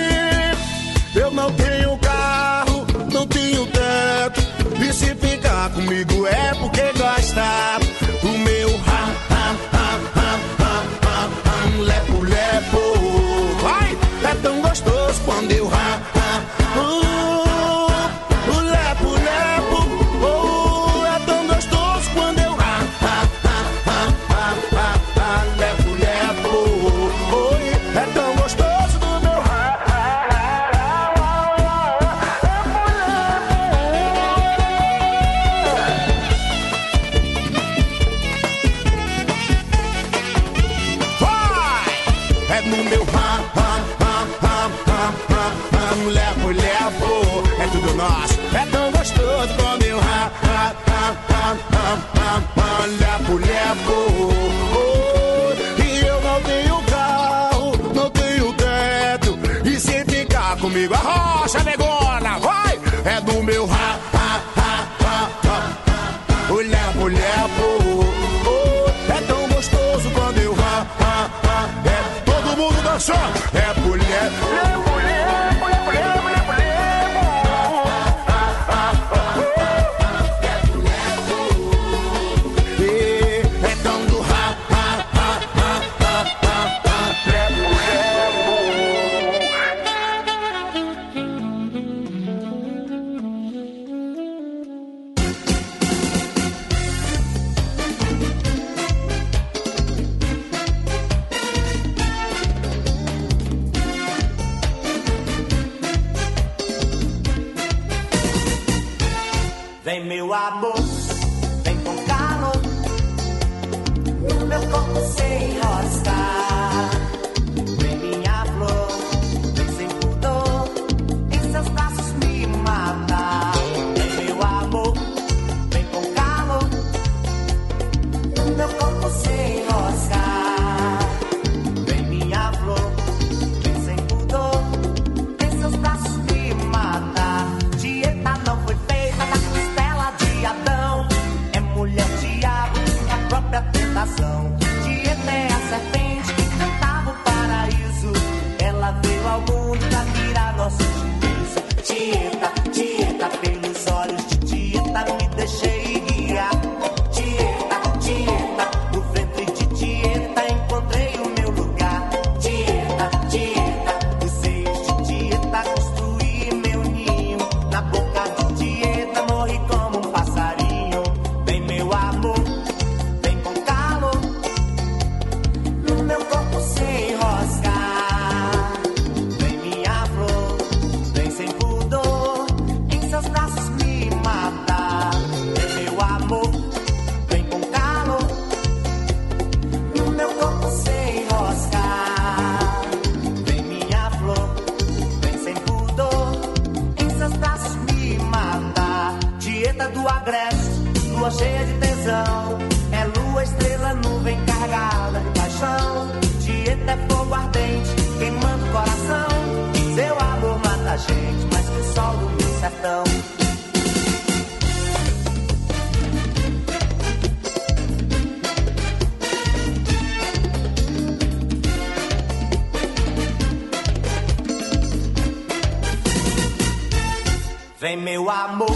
Vem 228.41 228.70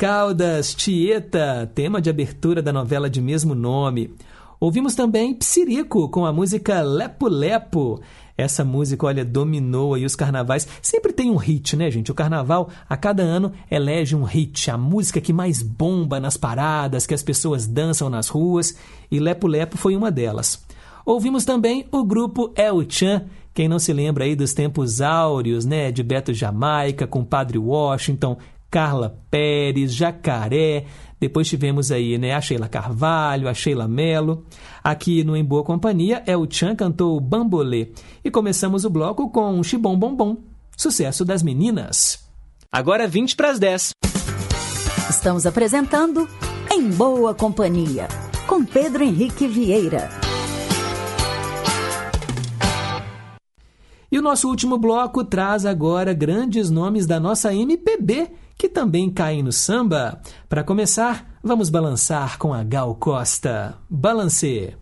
Caldas, 0.00 0.72
Tieta, 0.72 1.70
tema 1.74 2.00
de 2.00 2.08
abertura 2.08 2.62
da 2.62 2.72
novela 2.72 3.10
de 3.10 3.20
mesmo 3.20 3.54
nome. 3.54 4.14
Ouvimos 4.58 4.94
também 4.94 5.34
Psirico 5.34 6.08
com 6.08 6.24
a 6.24 6.32
música 6.32 6.80
Lepo 6.80 7.28
Lepo. 7.28 8.00
Essa 8.34 8.64
música, 8.64 9.04
olha, 9.04 9.26
dominou 9.26 9.92
aí 9.92 10.06
os 10.06 10.16
carnavais. 10.16 10.66
Sempre 10.80 11.12
tem 11.12 11.30
um 11.30 11.36
hit, 11.36 11.76
né, 11.76 11.90
gente? 11.90 12.10
O 12.10 12.14
carnaval, 12.14 12.70
a 12.88 12.96
cada 12.96 13.22
ano, 13.22 13.52
elege 13.70 14.16
um 14.16 14.24
hit, 14.24 14.70
a 14.70 14.78
música 14.78 15.20
que 15.20 15.34
mais 15.34 15.60
bomba 15.60 16.18
nas 16.18 16.38
paradas, 16.38 17.06
que 17.06 17.12
as 17.12 17.22
pessoas 17.22 17.66
dançam 17.66 18.08
nas 18.08 18.28
ruas, 18.28 18.74
e 19.10 19.20
Lepo 19.20 19.46
Lepo 19.46 19.76
foi 19.76 19.94
uma 19.94 20.10
delas. 20.10 20.64
Ouvimos 21.04 21.44
também 21.44 21.84
o 21.92 22.02
grupo 22.04 22.50
El 22.56 22.86
Chan, 22.88 23.26
quem 23.52 23.68
não 23.68 23.78
se 23.78 23.92
lembra 23.92 24.24
aí 24.24 24.34
dos 24.34 24.54
tempos 24.54 25.02
áureos, 25.02 25.66
né, 25.66 25.92
de 25.92 26.02
Beto 26.02 26.32
Jamaica, 26.32 27.06
com 27.06 27.22
Padre 27.22 27.58
Washington, 27.58 28.38
Carla 28.70 29.18
Pérez, 29.30 29.92
Jacaré, 29.92 30.86
depois 31.20 31.46
tivemos 31.46 31.92
aí 31.92 32.16
né, 32.16 32.32
a 32.32 32.40
Sheila 32.40 32.66
Carvalho, 32.66 33.46
a 33.46 33.52
Sheila 33.52 33.86
Mello. 33.86 34.46
Aqui 34.82 35.22
no 35.22 35.36
Em 35.36 35.44
Boa 35.44 35.62
Companhia, 35.62 36.22
El 36.26 36.46
Chan 36.50 36.74
cantou 36.74 37.20
Bambolê. 37.20 37.92
E 38.24 38.30
começamos 38.30 38.86
o 38.86 38.90
bloco 38.90 39.28
com 39.28 39.62
Chibom 39.62 39.98
Bom 39.98 40.16
Bom, 40.16 40.38
sucesso 40.74 41.22
das 41.22 41.42
meninas. 41.42 42.26
Agora 42.72 43.06
20 43.06 43.36
para 43.36 43.50
as 43.50 43.58
10. 43.58 43.90
Estamos 45.10 45.44
apresentando 45.44 46.26
Em 46.72 46.88
Boa 46.88 47.34
Companhia, 47.34 48.08
com 48.46 48.64
Pedro 48.64 49.04
Henrique 49.04 49.46
Vieira. 49.46 50.08
E 54.10 54.18
o 54.18 54.22
nosso 54.22 54.48
último 54.48 54.78
bloco 54.78 55.22
traz 55.22 55.66
agora 55.66 56.14
grandes 56.14 56.70
nomes 56.70 57.06
da 57.06 57.20
nossa 57.20 57.54
MPB 57.54 58.30
que 58.60 58.68
também 58.68 59.10
caem 59.10 59.42
no 59.42 59.52
samba. 59.52 60.20
Para 60.46 60.62
começar, 60.62 61.38
vamos 61.42 61.70
balançar 61.70 62.36
com 62.36 62.52
a 62.52 62.62
Gal 62.62 62.94
Costa. 62.94 63.74
Balancê. 63.88 64.76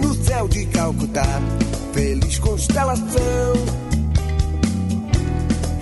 No 0.00 0.14
céu 0.24 0.48
de 0.48 0.66
Calcutá, 0.66 1.40
feliz 1.92 2.38
constelação. 2.38 3.52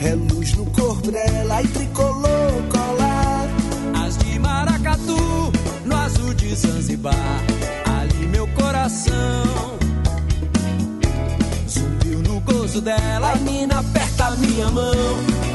É 0.05 0.15
luz 0.15 0.55
no 0.55 0.67
corpo 0.67 1.11
dela 1.11 1.63
e 1.63 1.69
tricolor 1.69 2.53
colar. 2.71 3.47
As 4.05 4.19
de 4.19 4.39
Maracatu, 4.39 5.53
no 5.85 5.97
azul 5.97 6.35
de 6.35 6.55
Zanzibar, 6.55 7.15
ali 7.87 8.27
meu 8.27 8.47
coração. 8.49 9.45
Zumbiu 11.69 12.19
no 12.19 12.41
gozo 12.41 12.81
dela, 12.81 13.33
a 13.33 13.37
mina 13.37 13.79
aperta 13.79 14.31
minha 14.33 14.69
mão. 14.71 14.93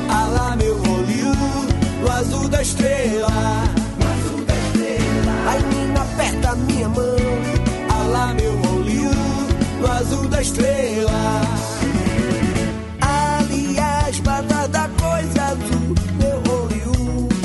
Alá 0.09 0.55
meu 0.55 0.75
Hollywood, 0.77 1.73
no 2.01 2.11
azul 2.11 2.47
da 2.49 2.61
estrela. 2.61 3.27
Azul 3.27 4.45
da 4.45 4.55
estrela. 4.55 5.97
A 5.97 6.01
aperta 6.01 6.55
minha 6.55 6.89
mão. 6.89 7.16
Da 10.29 10.41
estrela. 10.41 11.41
Aliás, 13.01 14.19
batata 14.19 14.89
coisa 14.99 15.43
azul, 15.43 15.95
meu 16.19 16.41
Hollywood. 16.47 17.35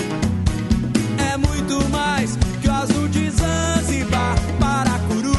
É 1.32 1.36
muito 1.36 1.88
mais 1.90 2.36
que 2.60 2.68
o 2.68 2.72
azul 2.72 3.08
de 3.08 3.30
Zanzibar, 3.30 4.36
Paracuru, 4.58 5.32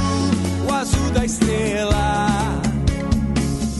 o 0.68 0.74
azul 0.74 1.10
da 1.11 1.26
estrela. 1.26 2.28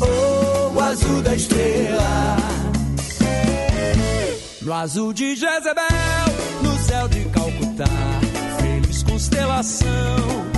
Oh, 0.02 0.78
o 0.78 0.82
azul 0.82 1.22
da 1.22 1.36
estrela. 1.36 2.38
No 4.62 4.74
azul 4.74 5.14
de 5.14 5.36
Jezebel, 5.36 5.84
no 6.62 6.78
céu 6.80 7.08
de 7.08 7.26
Calcutá, 7.26 7.86
feliz 8.60 9.04
constelação. 9.04 10.53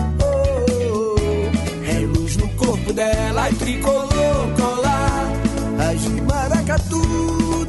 Corpo 2.66 2.94
dela 2.94 3.50
e 3.52 3.56
tricolor 3.56 4.50
colar. 4.58 5.32
As 5.78 6.02
Maracatu, 6.24 6.98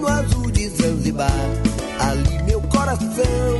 no 0.01 0.09
azul 0.09 0.51
de 0.51 0.68
Zanzibar, 0.70 1.31
ali 2.01 2.43
meu 2.44 2.62
coração. 2.62 3.59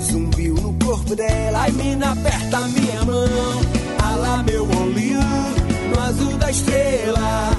Zumbiu 0.00 0.54
no 0.54 0.72
corpo 0.82 1.14
dela, 1.14 1.60
Ai, 1.60 1.72
mina, 1.72 2.12
aperta 2.12 2.60
minha 2.68 3.04
mão. 3.04 3.60
Alá, 4.02 4.42
meu 4.44 4.64
Hollywood, 4.64 5.60
no 5.94 6.00
azul 6.00 6.38
da 6.38 6.50
estrela. 6.50 7.50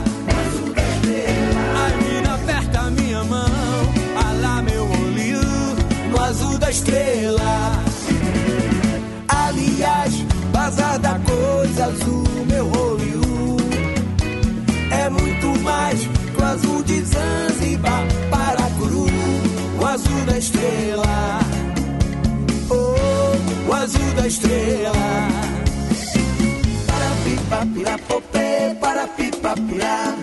Ai, 1.75 1.97
mina, 2.03 2.33
aperta 2.33 2.89
minha 2.89 3.23
mão. 3.25 3.45
Alá, 4.27 4.61
meu 4.63 4.85
Hollywood, 4.87 5.85
no 6.09 6.19
azul 6.19 6.57
da 6.57 6.71
estrela. 6.71 7.72
Da 20.25 20.37
estrela. 20.37 21.39
Oh, 22.69 23.69
o 23.69 23.73
azul 23.73 24.13
da 24.15 24.27
estrela. 24.27 25.27
Para 26.87 27.09
pipa 27.23 27.65
pira 27.73 27.97
popê, 28.07 28.75
para 28.79 29.07
pipa 29.07 29.53
pirá. 29.67 30.15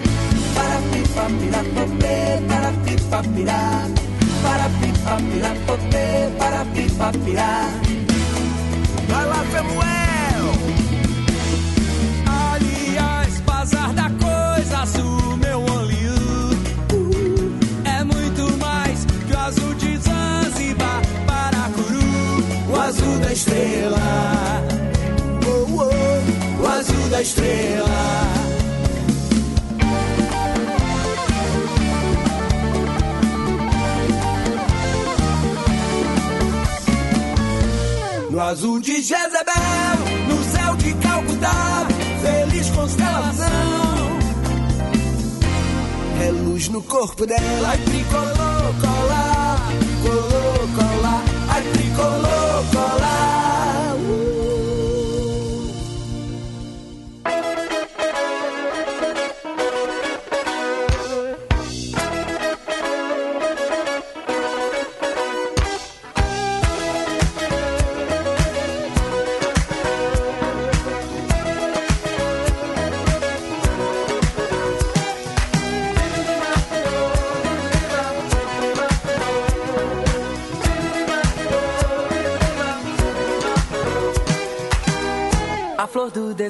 Para 0.54 0.80
pipa 0.90 1.24
pira 1.40 1.64
popê, 1.74 2.42
para 2.48 2.72
pipa 2.84 3.22
pirá. 3.34 3.88
Para 4.42 4.68
pipa 4.80 5.16
pira 5.32 5.54
popê, 5.66 6.30
para 6.38 6.64
pipa 6.66 7.12
pirá. 7.24 7.70
Vai 9.08 9.26
lá, 9.26 9.44
Samuel! 9.52 10.09
Da 23.30 23.34
estrela. 23.34 23.96
Oh, 25.46 25.66
oh, 25.78 26.62
o 26.62 26.68
azul 26.68 27.08
da 27.10 27.22
estrela. 27.22 27.86
No 38.30 38.40
azul 38.40 38.80
de 38.80 38.94
Jezebel, 39.00 40.00
no 40.28 40.44
céu 40.44 40.76
de 40.76 40.92
Calcutá, 40.94 41.86
feliz 42.22 42.70
constelação. 42.70 43.46
É 46.20 46.30
luz 46.32 46.68
no 46.68 46.82
corpo 46.82 47.24
dela, 47.26 47.76
e 47.76 47.78
tricolor 47.90 48.74
colar, 48.80 49.68
color 50.02 50.68
colar, 50.76 51.24
ai 51.48 51.62
tricolor 51.72 52.49
colar. 52.68 53.49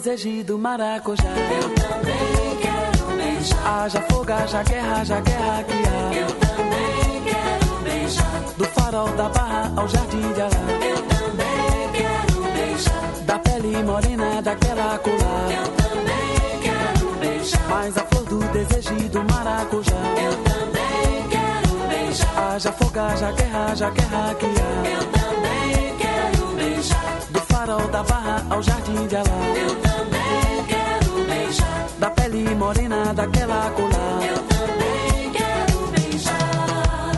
Desejo 0.01 0.45
do 0.45 0.59
maracujá. 0.59 1.29
Eu 1.29 1.69
também 1.75 2.57
quero 2.63 3.17
beijar. 3.17 3.85
Haja 3.85 4.01
fogo, 4.11 4.33
haja 4.33 4.63
guerra, 4.63 5.01
haja 5.01 5.21
guerra 5.21 5.65
que 5.65 5.73
há. 5.75 6.15
Eu 6.15 6.27
também 6.37 7.23
quero 7.25 7.83
beijar. 7.85 8.41
Do 8.57 8.65
farol 8.65 9.09
da 9.11 9.29
barra 9.29 9.73
ao 9.77 9.87
jardim 9.89 10.33
de 10.33 10.41
Alá. 10.41 10.51
Eu 10.89 11.03
também 11.03 11.91
quero 11.93 12.43
beijar. 12.55 13.25
Da 13.27 13.39
pele 13.39 13.83
morena 13.83 14.41
daquela 14.43 14.99
colar. 14.99 15.51
Eu 15.51 15.69
também 15.69 16.61
quero 16.63 17.15
beijar. 17.21 17.69
Mas 17.69 17.99
a 17.99 18.01
flor 18.07 18.25
do 18.25 18.39
desejo 18.53 18.95
e 18.97 19.09
do 19.09 19.23
maracujá. 19.25 19.97
Eu 20.17 20.35
também 20.45 21.29
quero 21.29 21.89
beijar. 21.89 22.55
Haja 22.55 22.73
fogo, 22.73 22.99
haja 22.99 23.33
guerra, 23.33 23.67
haja 23.71 23.91
guerra 23.91 24.35
que 24.35 24.47
há. 24.47 24.89
Eu 24.89 25.05
também 25.13 25.97
quero 25.99 26.47
beijar. 26.57 27.21
Farol 27.61 27.89
da 27.89 28.03
barra 28.03 28.43
ao 28.49 28.63
jardim 28.63 29.07
de 29.07 29.17
Alá. 29.17 29.29
Eu 29.55 29.77
também 29.83 30.65
quero 30.67 31.25
beijar. 31.27 31.87
Da 31.99 32.11
pele 32.11 32.55
morena 32.55 33.13
daquela 33.13 33.71
colar. 33.73 34.23
Eu 34.27 34.39
também 34.45 35.31
quero 35.31 35.87
beijar. 35.89 37.13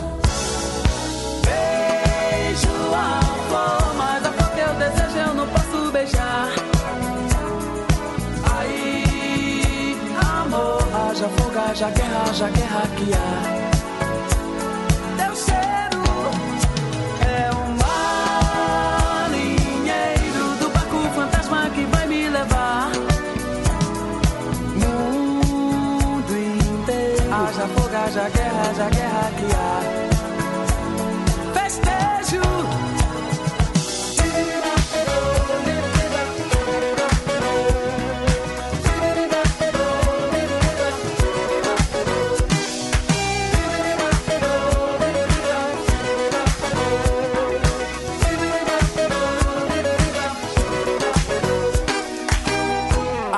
Beijo 1.45 2.93
a 2.93 3.21
flor, 3.47 3.95
mas 3.95 4.25
a 4.25 4.31
flor 4.33 4.49
que 4.51 4.59
eu 4.59 4.73
desejo 4.83 5.17
eu 5.29 5.33
não 5.33 5.47
posso 5.47 5.91
beijar. 5.93 6.49
Aí, 8.53 9.97
amor, 10.41 10.83
haja 10.93 11.29
fogo, 11.29 11.59
haja 11.69 11.89
guerra, 11.89 12.23
haja 12.29 12.49
guerra 12.49 12.81
que 12.97 13.13
há. 13.13 13.52
mas 28.73 28.79
a 28.79 28.89
guerra 28.89 29.31
que 29.37 29.45
há. 29.55 29.81
Festejo. 31.53 32.41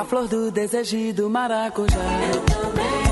flor 0.07 0.27
do 0.27 0.51
desejo 0.51 1.13
do 1.13 1.29
maracujá. 1.29 1.97
Eu 2.31 2.41
também. 2.41 3.05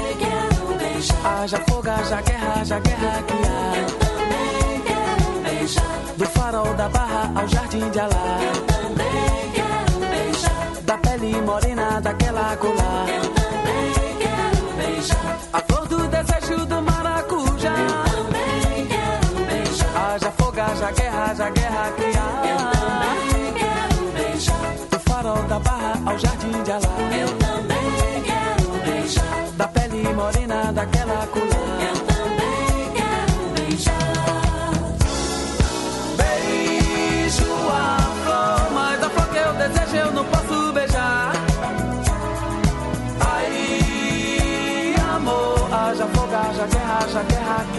Haja 1.25 1.57
fogo, 1.69 1.89
haja 1.89 2.21
guerra, 2.21 2.53
haja 2.61 2.79
guerra 2.79 3.23
que 3.23 3.33
há. 3.33 3.77
Eu 3.77 3.87
também 3.97 4.81
quero 4.81 5.41
beijar. 5.43 5.85
Do 6.17 6.25
farol 6.27 6.73
da 6.75 6.89
barra 6.89 7.31
ao 7.35 7.47
jardim 7.47 7.89
de 7.89 7.99
Alá. 7.99 8.39
Eu 8.41 8.61
também 8.61 9.51
quero 9.53 10.09
beijar. 10.09 10.81
Da 10.83 10.97
pele 10.97 11.41
morena 11.41 12.01
daquela 12.01 12.55
colar. 12.57 13.07
Eu 13.09 13.21
também 13.29 14.17
quero 14.19 14.73
beijar. 14.77 15.37
A 15.53 15.59
flor 15.59 15.87
do 15.87 16.07
desejo 16.07 16.65
do 16.65 16.81
maracujá. 16.81 17.73
Ah, 17.73 18.05
Eu 18.17 18.23
também 18.25 18.87
quero 18.87 19.45
beijar. 19.45 20.13
Haja 20.13 20.31
fogo, 20.31 20.61
haja 20.61 20.91
guerra, 20.91 21.23
haja 21.31 21.49
guerra 21.49 21.91
que 21.97 22.17
há. 22.17 22.29
Eu 22.51 22.57
também 22.81 23.53
quero 23.53 24.11
beijar. 24.11 24.75
Do 24.91 24.99
farol 24.99 25.43
da 25.43 25.59
barra 25.59 25.93
ao 26.05 26.17
jardim 26.19 26.63
de 26.63 26.71
Alá. 26.71 26.89
Eu 27.17 27.27
também 27.37 27.52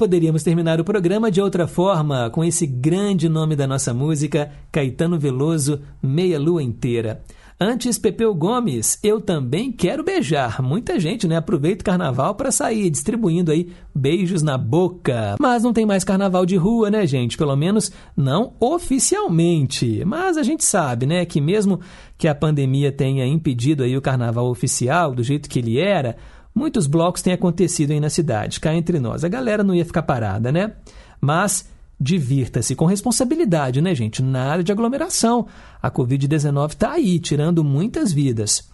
poderíamos 0.00 0.42
terminar 0.42 0.80
o 0.80 0.84
programa 0.84 1.30
de 1.30 1.42
outra 1.42 1.66
forma 1.66 2.30
com 2.30 2.42
esse 2.42 2.66
grande 2.66 3.28
nome 3.28 3.54
da 3.54 3.66
nossa 3.66 3.92
música, 3.92 4.50
Caetano 4.72 5.18
Veloso, 5.18 5.82
Meia 6.02 6.40
Lua 6.40 6.62
Inteira. 6.62 7.20
Antes, 7.60 7.98
Pepeu 7.98 8.34
Gomes, 8.34 8.98
eu 9.02 9.20
também 9.20 9.70
quero 9.70 10.02
beijar. 10.02 10.62
Muita 10.62 10.98
gente, 10.98 11.28
né? 11.28 11.36
Aproveita 11.36 11.82
o 11.82 11.84
carnaval 11.84 12.34
para 12.34 12.50
sair 12.50 12.88
distribuindo 12.88 13.52
aí 13.52 13.70
beijos 13.94 14.42
na 14.42 14.56
boca. 14.56 15.36
Mas 15.38 15.62
não 15.62 15.74
tem 15.74 15.84
mais 15.84 16.02
carnaval 16.02 16.46
de 16.46 16.56
rua, 16.56 16.90
né, 16.90 17.06
gente? 17.06 17.36
Pelo 17.36 17.54
menos 17.54 17.92
não 18.16 18.54
oficialmente. 18.58 20.02
Mas 20.06 20.38
a 20.38 20.42
gente 20.42 20.64
sabe, 20.64 21.04
né, 21.04 21.26
que 21.26 21.42
mesmo 21.42 21.78
que 22.16 22.26
a 22.26 22.34
pandemia 22.34 22.90
tenha 22.90 23.26
impedido 23.26 23.82
aí 23.82 23.94
o 23.94 24.00
carnaval 24.00 24.48
oficial 24.48 25.14
do 25.14 25.22
jeito 25.22 25.46
que 25.46 25.58
ele 25.58 25.78
era, 25.78 26.16
muitos 26.54 26.86
blocos 26.86 27.22
têm 27.22 27.32
acontecido 27.32 27.92
aí 27.92 28.00
na 28.00 28.10
cidade, 28.10 28.60
cá 28.60 28.74
entre 28.74 28.98
nós. 28.98 29.24
A 29.24 29.28
galera 29.28 29.62
não 29.62 29.74
ia 29.74 29.84
ficar 29.84 30.02
parada, 30.02 30.50
né? 30.50 30.72
Mas 31.20 31.68
divirta-se 32.00 32.74
com 32.74 32.86
responsabilidade, 32.86 33.80
né, 33.80 33.94
gente? 33.94 34.22
Nada 34.22 34.64
de 34.64 34.72
aglomeração. 34.72 35.46
A 35.82 35.90
Covid-19 35.90 36.70
está 36.70 36.92
aí, 36.92 37.18
tirando 37.18 37.62
muitas 37.62 38.12
vidas. 38.12 38.68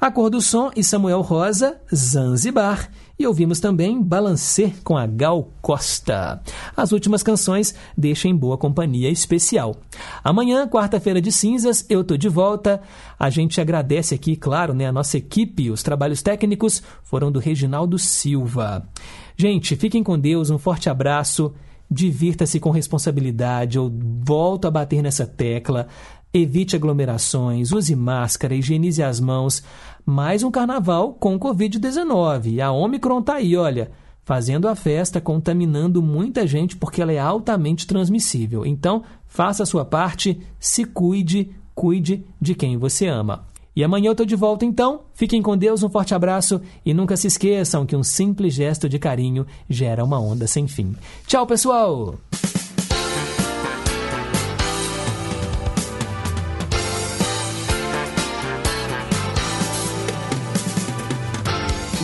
A 0.00 0.10
Cor 0.10 0.30
do 0.30 0.40
Som 0.40 0.70
e 0.74 0.82
Samuel 0.82 1.20
Rosa, 1.20 1.76
Zanzibar. 1.94 2.90
E 3.20 3.26
ouvimos 3.26 3.60
também 3.60 4.02
Balancê 4.02 4.72
com 4.82 4.96
a 4.96 5.06
Gal 5.06 5.52
Costa. 5.60 6.40
As 6.74 6.90
últimas 6.90 7.22
canções 7.22 7.74
deixam 7.94 8.34
boa 8.34 8.56
companhia 8.56 9.10
especial. 9.10 9.76
Amanhã, 10.24 10.66
quarta-feira 10.66 11.20
de 11.20 11.30
cinzas, 11.30 11.84
eu 11.90 12.02
tô 12.02 12.16
de 12.16 12.30
volta. 12.30 12.80
A 13.18 13.28
gente 13.28 13.60
agradece 13.60 14.14
aqui, 14.14 14.36
claro, 14.36 14.72
né, 14.72 14.86
a 14.86 14.92
nossa 14.92 15.18
equipe. 15.18 15.70
Os 15.70 15.82
trabalhos 15.82 16.22
técnicos 16.22 16.82
foram 17.02 17.30
do 17.30 17.38
Reginaldo 17.38 17.98
Silva. 17.98 18.88
Gente, 19.36 19.76
fiquem 19.76 20.02
com 20.02 20.18
Deus, 20.18 20.48
um 20.48 20.56
forte 20.56 20.88
abraço 20.88 21.52
divirta-se 21.90 22.60
com 22.60 22.70
responsabilidade. 22.70 23.76
Eu 23.76 23.92
volto 24.22 24.68
a 24.68 24.70
bater 24.70 25.02
nessa 25.02 25.26
tecla. 25.26 25.88
Evite 26.32 26.76
aglomerações, 26.76 27.72
use 27.72 27.96
máscara, 27.96 28.54
higienize 28.54 29.02
as 29.02 29.18
mãos. 29.18 29.64
Mais 30.10 30.42
um 30.42 30.50
carnaval 30.50 31.12
com 31.12 31.38
Covid-19. 31.38 32.58
A 32.58 32.72
Omicron 32.72 33.22
tá 33.22 33.34
aí, 33.34 33.56
olha, 33.56 33.92
fazendo 34.24 34.66
a 34.66 34.74
festa, 34.74 35.20
contaminando 35.20 36.02
muita 36.02 36.48
gente 36.48 36.76
porque 36.76 37.00
ela 37.00 37.12
é 37.12 37.18
altamente 37.20 37.86
transmissível. 37.86 38.66
Então, 38.66 39.04
faça 39.28 39.62
a 39.62 39.66
sua 39.66 39.84
parte, 39.84 40.40
se 40.58 40.84
cuide, 40.84 41.52
cuide 41.76 42.26
de 42.40 42.56
quem 42.56 42.76
você 42.76 43.06
ama. 43.06 43.46
E 43.74 43.84
amanhã 43.84 44.08
eu 44.08 44.16
tô 44.16 44.24
de 44.24 44.34
volta 44.34 44.64
então. 44.64 45.02
Fiquem 45.14 45.40
com 45.40 45.56
Deus, 45.56 45.84
um 45.84 45.88
forte 45.88 46.12
abraço 46.12 46.60
e 46.84 46.92
nunca 46.92 47.16
se 47.16 47.28
esqueçam 47.28 47.86
que 47.86 47.94
um 47.94 48.02
simples 48.02 48.52
gesto 48.52 48.88
de 48.88 48.98
carinho 48.98 49.46
gera 49.68 50.02
uma 50.02 50.18
onda 50.18 50.44
sem 50.48 50.66
fim. 50.66 50.92
Tchau, 51.28 51.46
pessoal! 51.46 52.16